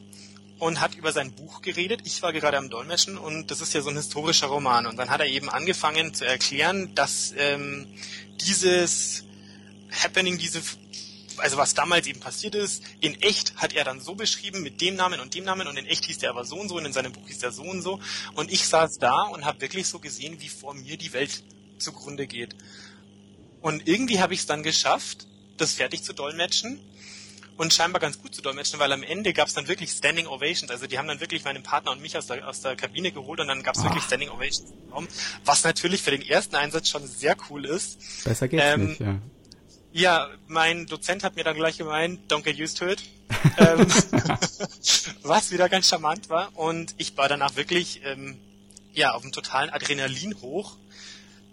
und 0.59 0.81
hat 0.81 0.95
über 0.95 1.12
sein 1.12 1.33
Buch 1.33 1.62
geredet. 1.62 2.01
Ich 2.05 2.23
war 2.23 2.33
gerade 2.33 2.57
am 2.57 2.71
Dolmetschen 2.71 3.19
und 3.19 3.51
das 3.51 3.61
ist 3.61 3.75
ja 3.75 3.83
so 3.83 3.91
ein 3.91 3.97
historischer 3.97 4.47
Roman. 4.47 4.87
Und 4.87 4.97
dann 4.97 5.11
hat 5.11 5.21
er 5.21 5.27
eben 5.27 5.49
angefangen 5.49 6.15
zu 6.15 6.25
erklären, 6.25 6.95
dass 6.95 7.35
ähm, 7.37 7.87
dieses 8.41 9.25
Happening, 9.91 10.39
diese 10.39 10.62
also 11.39 11.57
was 11.57 11.75
damals 11.75 12.07
eben 12.07 12.21
passiert 12.21 12.55
ist, 12.55 12.83
in 13.01 13.21
echt 13.21 13.57
hat 13.57 13.75
er 13.75 13.85
dann 13.85 14.01
so 14.01 14.15
beschrieben 14.15 14.62
mit 14.62 14.81
dem 14.81 14.97
Namen 14.97 15.21
und 15.21 15.35
dem 15.35 15.45
Namen 15.45 15.67
und 15.69 15.77
in 15.77 15.87
echt 15.87 16.07
hieß 16.07 16.19
der 16.19 16.31
aber 16.31 16.45
so 16.45 16.57
und 16.57 16.69
so 16.69 16.77
und 16.77 16.87
in 16.87 16.93
seinem 16.93 17.12
Buch 17.12 17.27
hieß 17.27 17.39
der 17.39 17.53
so 17.53 17.62
und 17.62 17.83
so 17.83 18.01
und 18.35 18.51
ich 18.51 18.67
saß 18.67 18.99
da 18.99 19.23
und 19.23 19.45
habe 19.45 19.61
wirklich 19.61 19.87
so 19.87 19.99
gesehen, 19.99 20.41
wie 20.41 20.49
vor 20.49 20.75
mir 20.75 20.97
die 20.97 21.12
Welt 21.12 21.43
zugrunde 21.79 22.27
geht. 22.27 22.57
Und 23.61 23.87
irgendwie 23.89 24.21
habe 24.21 24.35
ich 24.35 24.41
es 24.41 24.47
dann 24.47 24.62
geschafft, 24.62 25.27
das 25.61 25.73
fertig 25.73 26.03
zu 26.03 26.12
dolmetschen 26.12 26.81
und 27.57 27.73
scheinbar 27.73 28.01
ganz 28.01 28.21
gut 28.21 28.35
zu 28.35 28.42
dolmetschen, 28.42 28.79
weil 28.79 28.92
am 28.92 29.03
Ende 29.03 29.33
gab 29.33 29.49
es 29.49 29.55
dann 29.55 29.69
wirklich 29.69 29.90
Standing 29.90 30.27
Ovations. 30.27 30.71
Also 30.71 30.87
die 30.87 30.99
haben 30.99 31.09
dann 31.09 31.21
wirklich 31.21 31.45
meinen 31.45 31.62
Partner 31.62 31.92
und 31.92 32.03
mich 32.03 32.16
aus 32.16 32.27
der, 32.27 32.47
aus 32.47 32.61
der 32.61 32.77
Kabine 32.77 33.12
geholt 33.12 33.40
und 33.40 33.49
dann 33.49 33.62
gab 33.62 33.77
es 33.77 33.83
wirklich 33.83 34.05
Standing 34.05 34.29
Ovations 34.29 34.73
was 35.45 35.64
natürlich 35.64 36.03
für 36.03 36.11
den 36.11 36.23
ersten 36.23 36.57
Einsatz 36.57 36.88
schon 36.88 37.07
sehr 37.07 37.37
cool 37.51 37.64
ist. 37.64 38.25
Besser 38.25 38.49
geht's 38.49 38.62
ähm, 38.64 38.87
nicht, 38.88 39.01
ja. 39.01 39.19
Ja, 39.92 40.29
mein 40.47 40.85
Dozent 40.87 41.25
hat 41.25 41.37
mir 41.37 41.45
dann 41.45 41.57
gleich 41.57 41.79
gemeint, 41.79 42.31
don't 42.31 42.42
get 42.42 42.59
used 42.59 42.77
to 42.77 42.87
it. 42.87 43.03
ähm, 43.57 43.87
was 45.23 45.51
wieder 45.51 45.71
ganz 45.71 45.88
charmant 45.88 46.29
war. 46.29 46.51
Und 46.55 46.95
ich 46.99 47.16
war 47.16 47.29
danach 47.29 47.57
wirklich 47.57 48.03
ähm, 48.05 48.38
ja, 48.92 49.12
auf 49.12 49.23
dem 49.23 49.33
totalen 49.33 49.71
Adrenalin 49.71 50.37
hoch. 50.42 50.77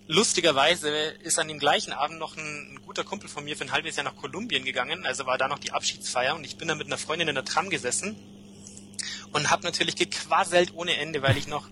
Lustigerweise 0.07 0.89
ist 0.89 1.39
an 1.39 1.47
dem 1.47 1.59
gleichen 1.59 1.93
Abend 1.93 2.19
noch 2.19 2.35
ein, 2.35 2.75
ein, 2.75 2.81
guter 2.85 3.03
Kumpel 3.03 3.29
von 3.29 3.45
mir 3.45 3.55
für 3.55 3.63
ein 3.63 3.71
halbes 3.71 3.95
Jahr 3.95 4.03
nach 4.03 4.17
Kolumbien 4.17 4.65
gegangen, 4.65 5.05
also 5.05 5.25
war 5.25 5.37
da 5.37 5.47
noch 5.47 5.59
die 5.59 5.71
Abschiedsfeier 5.71 6.35
und 6.35 6.43
ich 6.43 6.57
bin 6.57 6.67
da 6.67 6.75
mit 6.75 6.87
einer 6.87 6.97
Freundin 6.97 7.29
in 7.29 7.35
der 7.35 7.45
Tram 7.45 7.69
gesessen 7.69 8.17
und 9.31 9.49
habe 9.49 9.63
natürlich 9.63 9.95
gequasselt 9.95 10.73
ohne 10.75 10.97
Ende, 10.97 11.21
weil 11.21 11.37
ich 11.37 11.47
noch 11.47 11.69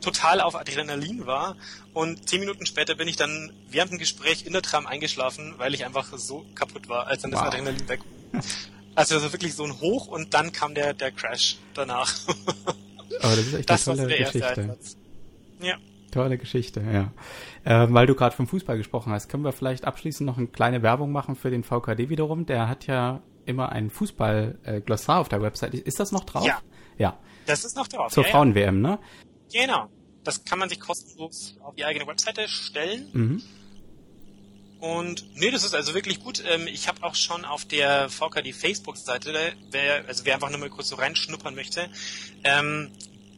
total 0.00 0.40
auf 0.40 0.54
Adrenalin 0.54 1.26
war 1.26 1.56
und 1.92 2.28
zehn 2.28 2.40
Minuten 2.40 2.64
später 2.64 2.94
bin 2.94 3.08
ich 3.08 3.16
dann 3.16 3.52
während 3.68 3.92
dem 3.92 3.98
Gespräch 3.98 4.46
in 4.46 4.54
der 4.54 4.62
Tram 4.62 4.86
eingeschlafen, 4.86 5.54
weil 5.58 5.74
ich 5.74 5.84
einfach 5.84 6.16
so 6.16 6.46
kaputt 6.54 6.88
war, 6.88 7.06
als 7.08 7.22
dann 7.22 7.32
wow. 7.32 7.40
das 7.40 7.48
Adrenalin 7.48 7.88
weg 7.88 8.00
war. 8.32 8.42
Also, 8.94 9.16
also 9.16 9.32
wirklich 9.32 9.54
so 9.54 9.64
ein 9.64 9.78
Hoch 9.82 10.06
und 10.06 10.32
dann 10.32 10.52
kam 10.52 10.74
der, 10.74 10.94
der 10.94 11.12
Crash 11.12 11.58
danach. 11.74 12.14
Aber 13.20 13.36
das 13.36 13.46
ist 13.46 13.54
echt 13.54 13.68
das 13.68 13.88
eine 13.88 14.02
tolle 14.02 14.16
Geschichte. 14.16 14.78
Ja. 15.60 15.76
Tolle 16.16 16.38
Geschichte, 16.38 16.82
ja. 16.82 17.12
Äh, 17.64 17.92
weil 17.92 18.06
du 18.06 18.14
gerade 18.14 18.34
vom 18.34 18.46
Fußball 18.46 18.76
gesprochen 18.78 19.12
hast, 19.12 19.28
können 19.28 19.44
wir 19.44 19.52
vielleicht 19.52 19.84
abschließend 19.84 20.26
noch 20.26 20.38
eine 20.38 20.46
kleine 20.46 20.82
Werbung 20.82 21.12
machen 21.12 21.36
für 21.36 21.50
den 21.50 21.62
VKD 21.62 22.08
wiederum. 22.08 22.46
Der 22.46 22.68
hat 22.68 22.86
ja 22.86 23.20
immer 23.44 23.70
ein 23.70 23.90
Fußball-Glossar 23.90 25.20
auf 25.20 25.28
der 25.28 25.42
Website. 25.42 25.74
Ist 25.74 26.00
das 26.00 26.12
noch 26.12 26.24
drauf? 26.24 26.46
Ja. 26.46 26.60
Ja. 26.98 27.18
Das 27.46 27.64
ist 27.64 27.76
noch 27.76 27.86
drauf. 27.86 28.12
Zur 28.12 28.24
ja, 28.24 28.30
Frauen-WM, 28.30 28.80
ne? 28.80 28.98
Genau. 29.52 29.88
Das 30.24 30.44
kann 30.44 30.58
man 30.58 30.68
sich 30.68 30.80
kostenlos 30.80 31.56
auf 31.62 31.74
die 31.76 31.84
eigene 31.84 32.06
Webseite 32.06 32.48
stellen. 32.48 33.08
Mhm. 33.12 33.42
Und 34.80 35.24
nee, 35.36 35.50
das 35.50 35.64
ist 35.64 35.74
also 35.74 35.94
wirklich 35.94 36.20
gut. 36.20 36.42
Ähm, 36.46 36.66
ich 36.66 36.88
habe 36.88 37.02
auch 37.02 37.14
schon 37.14 37.44
auf 37.44 37.64
der 37.64 38.08
VKD 38.08 38.52
Facebook-Seite, 38.52 39.32
wer, 39.70 40.06
also 40.06 40.24
wer 40.24 40.34
einfach 40.34 40.50
nur 40.50 40.58
mal 40.58 40.70
kurz 40.70 40.88
so 40.88 40.96
reinschnuppern 40.96 41.54
möchte, 41.54 41.88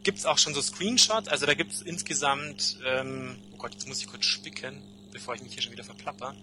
gibt 0.08 0.20
es 0.20 0.24
auch 0.24 0.38
schon 0.38 0.54
so 0.54 0.62
Screenshots. 0.62 1.28
Also 1.28 1.44
da 1.44 1.52
gibt 1.52 1.70
es 1.70 1.82
insgesamt, 1.82 2.78
ähm, 2.82 3.36
oh 3.52 3.58
Gott, 3.58 3.74
jetzt 3.74 3.86
muss 3.86 4.00
ich 4.00 4.06
kurz 4.06 4.24
spicken, 4.24 4.80
bevor 5.12 5.34
ich 5.34 5.42
mich 5.42 5.52
hier 5.52 5.62
schon 5.62 5.72
wieder 5.72 5.84
verplapper. 5.84 6.34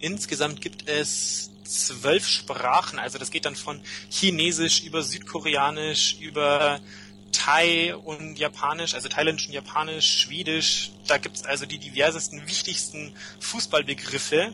Insgesamt 0.00 0.60
gibt 0.60 0.86
es 0.86 1.50
zwölf 1.64 2.28
Sprachen. 2.28 2.98
Also 2.98 3.16
das 3.16 3.30
geht 3.30 3.46
dann 3.46 3.56
von 3.56 3.80
Chinesisch 4.10 4.82
über 4.82 5.02
Südkoreanisch 5.02 6.18
über 6.20 6.78
Thai 7.32 7.96
und 7.96 8.38
Japanisch, 8.38 8.92
also 8.92 9.08
Thailändisch 9.08 9.46
und 9.46 9.54
Japanisch, 9.54 10.18
Schwedisch. 10.20 10.90
Da 11.06 11.16
gibt 11.16 11.36
es 11.36 11.46
also 11.46 11.64
die 11.64 11.78
diversesten, 11.78 12.46
wichtigsten 12.46 13.14
Fußballbegriffe, 13.38 14.52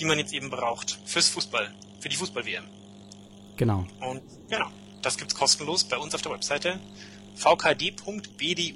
die 0.00 0.04
man 0.04 0.18
jetzt 0.18 0.32
eben 0.32 0.50
braucht 0.50 0.98
fürs 1.04 1.28
Fußball, 1.28 1.72
für 2.00 2.08
die 2.08 2.16
Fußball-WM. 2.16 2.64
Genau. 3.56 3.86
Und 4.00 4.20
genau, 4.50 4.72
das 5.00 5.16
gibt's 5.16 5.36
kostenlos 5.36 5.84
bei 5.84 5.96
uns 5.96 6.12
auf 6.12 6.22
der 6.22 6.32
Webseite 6.32 6.80
vkd.bdue.de. 7.34 8.74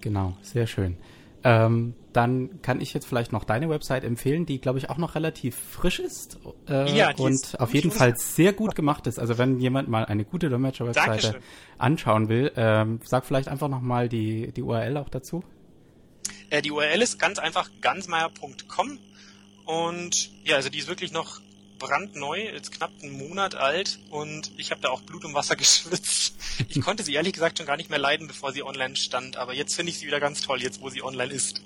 Genau, 0.00 0.36
sehr 0.42 0.66
schön. 0.66 0.96
Ähm, 1.44 1.94
dann 2.12 2.62
kann 2.62 2.80
ich 2.80 2.92
jetzt 2.94 3.06
vielleicht 3.06 3.32
noch 3.32 3.44
deine 3.44 3.70
Website 3.70 4.02
empfehlen, 4.02 4.44
die, 4.44 4.60
glaube 4.60 4.78
ich, 4.78 4.90
auch 4.90 4.98
noch 4.98 5.14
relativ 5.14 5.56
frisch 5.56 6.00
ist 6.00 6.38
äh, 6.68 6.96
ja, 6.96 7.14
und 7.16 7.32
ist 7.32 7.60
auf 7.60 7.74
jeden 7.74 7.92
Fall 7.92 8.16
sehr 8.16 8.52
gut 8.52 8.74
gemacht 8.74 9.06
ist. 9.06 9.20
Also 9.20 9.38
wenn 9.38 9.60
jemand 9.60 9.88
mal 9.88 10.04
eine 10.04 10.24
gute 10.24 10.48
Dolmetscher-Webseite 10.48 11.40
anschauen 11.78 12.28
will, 12.28 12.50
ähm, 12.56 13.00
sag 13.04 13.24
vielleicht 13.24 13.48
einfach 13.48 13.68
nochmal 13.68 14.08
die, 14.08 14.52
die 14.52 14.62
URL 14.62 14.96
auch 14.96 15.08
dazu. 15.08 15.44
Äh, 16.50 16.62
die 16.62 16.72
URL 16.72 17.02
ist 17.02 17.18
ganz 17.18 17.38
einfach 17.38 17.70
gansmeier.com 17.80 18.98
und 19.64 20.30
ja, 20.44 20.56
also 20.56 20.70
die 20.70 20.78
ist 20.78 20.88
wirklich 20.88 21.12
noch 21.12 21.40
brandneu, 21.78 22.38
jetzt 22.38 22.72
knapp 22.72 22.90
einen 23.02 23.16
Monat 23.16 23.54
alt 23.54 23.98
und 24.10 24.52
ich 24.56 24.70
habe 24.70 24.80
da 24.80 24.90
auch 24.90 25.00
Blut 25.02 25.24
und 25.24 25.34
Wasser 25.34 25.56
geschwitzt. 25.56 26.36
Ich 26.68 26.80
konnte 26.80 27.02
sie 27.02 27.14
ehrlich 27.14 27.32
gesagt 27.32 27.58
schon 27.58 27.66
gar 27.66 27.76
nicht 27.76 27.90
mehr 27.90 27.98
leiden, 27.98 28.26
bevor 28.26 28.52
sie 28.52 28.62
online 28.62 28.96
stand, 28.96 29.36
aber 29.36 29.54
jetzt 29.54 29.74
finde 29.74 29.90
ich 29.90 29.98
sie 29.98 30.06
wieder 30.06 30.20
ganz 30.20 30.40
toll, 30.40 30.62
jetzt 30.62 30.80
wo 30.80 30.88
sie 30.90 31.02
online 31.02 31.32
ist. 31.32 31.62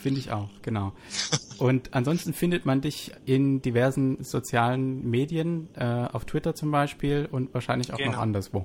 Finde 0.00 0.20
ich 0.20 0.30
auch, 0.30 0.48
genau. 0.62 0.92
Und 1.58 1.92
ansonsten 1.92 2.32
findet 2.32 2.66
man 2.66 2.80
dich 2.80 3.10
in 3.26 3.62
diversen 3.62 4.22
sozialen 4.22 5.08
Medien, 5.10 5.68
äh, 5.74 5.84
auf 5.84 6.24
Twitter 6.24 6.54
zum 6.54 6.70
Beispiel 6.70 7.28
und 7.32 7.52
wahrscheinlich 7.52 7.92
auch 7.92 7.98
genau. 7.98 8.12
noch 8.12 8.18
anderswo. 8.18 8.64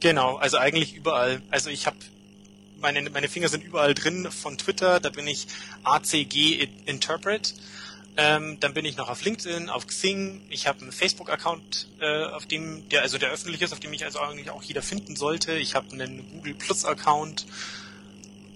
Genau, 0.00 0.34
also 0.34 0.56
eigentlich 0.56 0.96
überall. 0.96 1.40
Also 1.50 1.70
ich 1.70 1.86
habe 1.86 1.96
meine, 2.80 3.08
meine 3.10 3.28
Finger 3.28 3.48
sind 3.48 3.64
überall 3.64 3.94
drin 3.94 4.28
von 4.30 4.58
Twitter, 4.58 5.00
da 5.00 5.10
bin 5.10 5.26
ich 5.26 5.46
ACG 5.84 6.68
Interpret 6.84 7.54
ähm, 8.16 8.58
dann 8.60 8.72
bin 8.72 8.84
ich 8.84 8.96
noch 8.96 9.08
auf 9.10 9.22
LinkedIn, 9.22 9.68
auf 9.68 9.86
Xing. 9.86 10.42
Ich 10.48 10.66
habe 10.66 10.80
einen 10.80 10.92
Facebook-Account, 10.92 11.88
äh, 12.00 12.24
auf 12.24 12.46
dem, 12.46 12.88
der 12.88 13.02
also 13.02 13.18
der 13.18 13.30
öffentlich 13.30 13.60
ist, 13.62 13.72
auf 13.72 13.80
dem 13.80 13.90
mich 13.90 14.04
also 14.04 14.20
eigentlich 14.20 14.50
auch 14.50 14.62
jeder 14.62 14.82
finden 14.82 15.16
sollte. 15.16 15.52
Ich 15.52 15.74
habe 15.74 15.92
einen 15.92 16.26
Google 16.32 16.54
Plus-Account. 16.54 17.46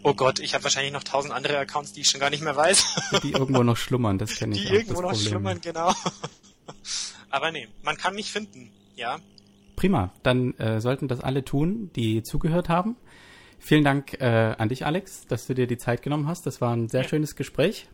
Oh 0.02 0.14
Gott, 0.14 0.38
ich 0.38 0.54
habe 0.54 0.64
wahrscheinlich 0.64 0.92
noch 0.92 1.04
tausend 1.04 1.34
andere 1.34 1.58
Accounts, 1.58 1.92
die 1.92 2.00
ich 2.00 2.08
schon 2.08 2.20
gar 2.20 2.30
nicht 2.30 2.42
mehr 2.42 2.56
weiß. 2.56 3.20
Die 3.22 3.32
irgendwo 3.32 3.62
noch 3.62 3.76
schlummern, 3.76 4.16
das 4.16 4.36
kenne 4.36 4.54
ich 4.56 4.62
Die 4.62 4.68
auch, 4.68 4.72
irgendwo 4.72 5.02
noch 5.02 5.14
schlummern, 5.14 5.60
genau. 5.60 5.92
Aber 7.30 7.52
nee, 7.52 7.68
man 7.82 7.98
kann 7.98 8.14
mich 8.14 8.32
finden, 8.32 8.72
ja. 8.96 9.18
Prima, 9.76 10.12
dann 10.22 10.54
äh, 10.54 10.80
sollten 10.80 11.06
das 11.06 11.20
alle 11.20 11.44
tun, 11.44 11.90
die 11.96 12.22
zugehört 12.22 12.70
haben. 12.70 12.96
Vielen 13.58 13.84
Dank 13.84 14.14
äh, 14.20 14.54
an 14.56 14.70
dich, 14.70 14.86
Alex, 14.86 15.26
dass 15.26 15.46
du 15.46 15.54
dir 15.54 15.66
die 15.66 15.76
Zeit 15.76 16.02
genommen 16.02 16.26
hast. 16.26 16.46
Das 16.46 16.62
war 16.62 16.74
ein 16.74 16.88
sehr 16.88 17.02
ja. 17.02 17.08
schönes 17.08 17.36
Gespräch. 17.36 17.88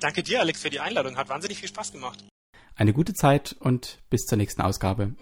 Danke 0.00 0.22
dir, 0.22 0.40
Alex, 0.40 0.62
für 0.62 0.70
die 0.70 0.80
Einladung. 0.80 1.16
Hat 1.16 1.28
wahnsinnig 1.28 1.58
viel 1.58 1.68
Spaß 1.68 1.92
gemacht. 1.92 2.24
Eine 2.74 2.92
gute 2.92 3.12
Zeit 3.12 3.54
und 3.60 3.98
bis 4.08 4.22
zur 4.22 4.38
nächsten 4.38 4.62
Ausgabe. 4.62 5.14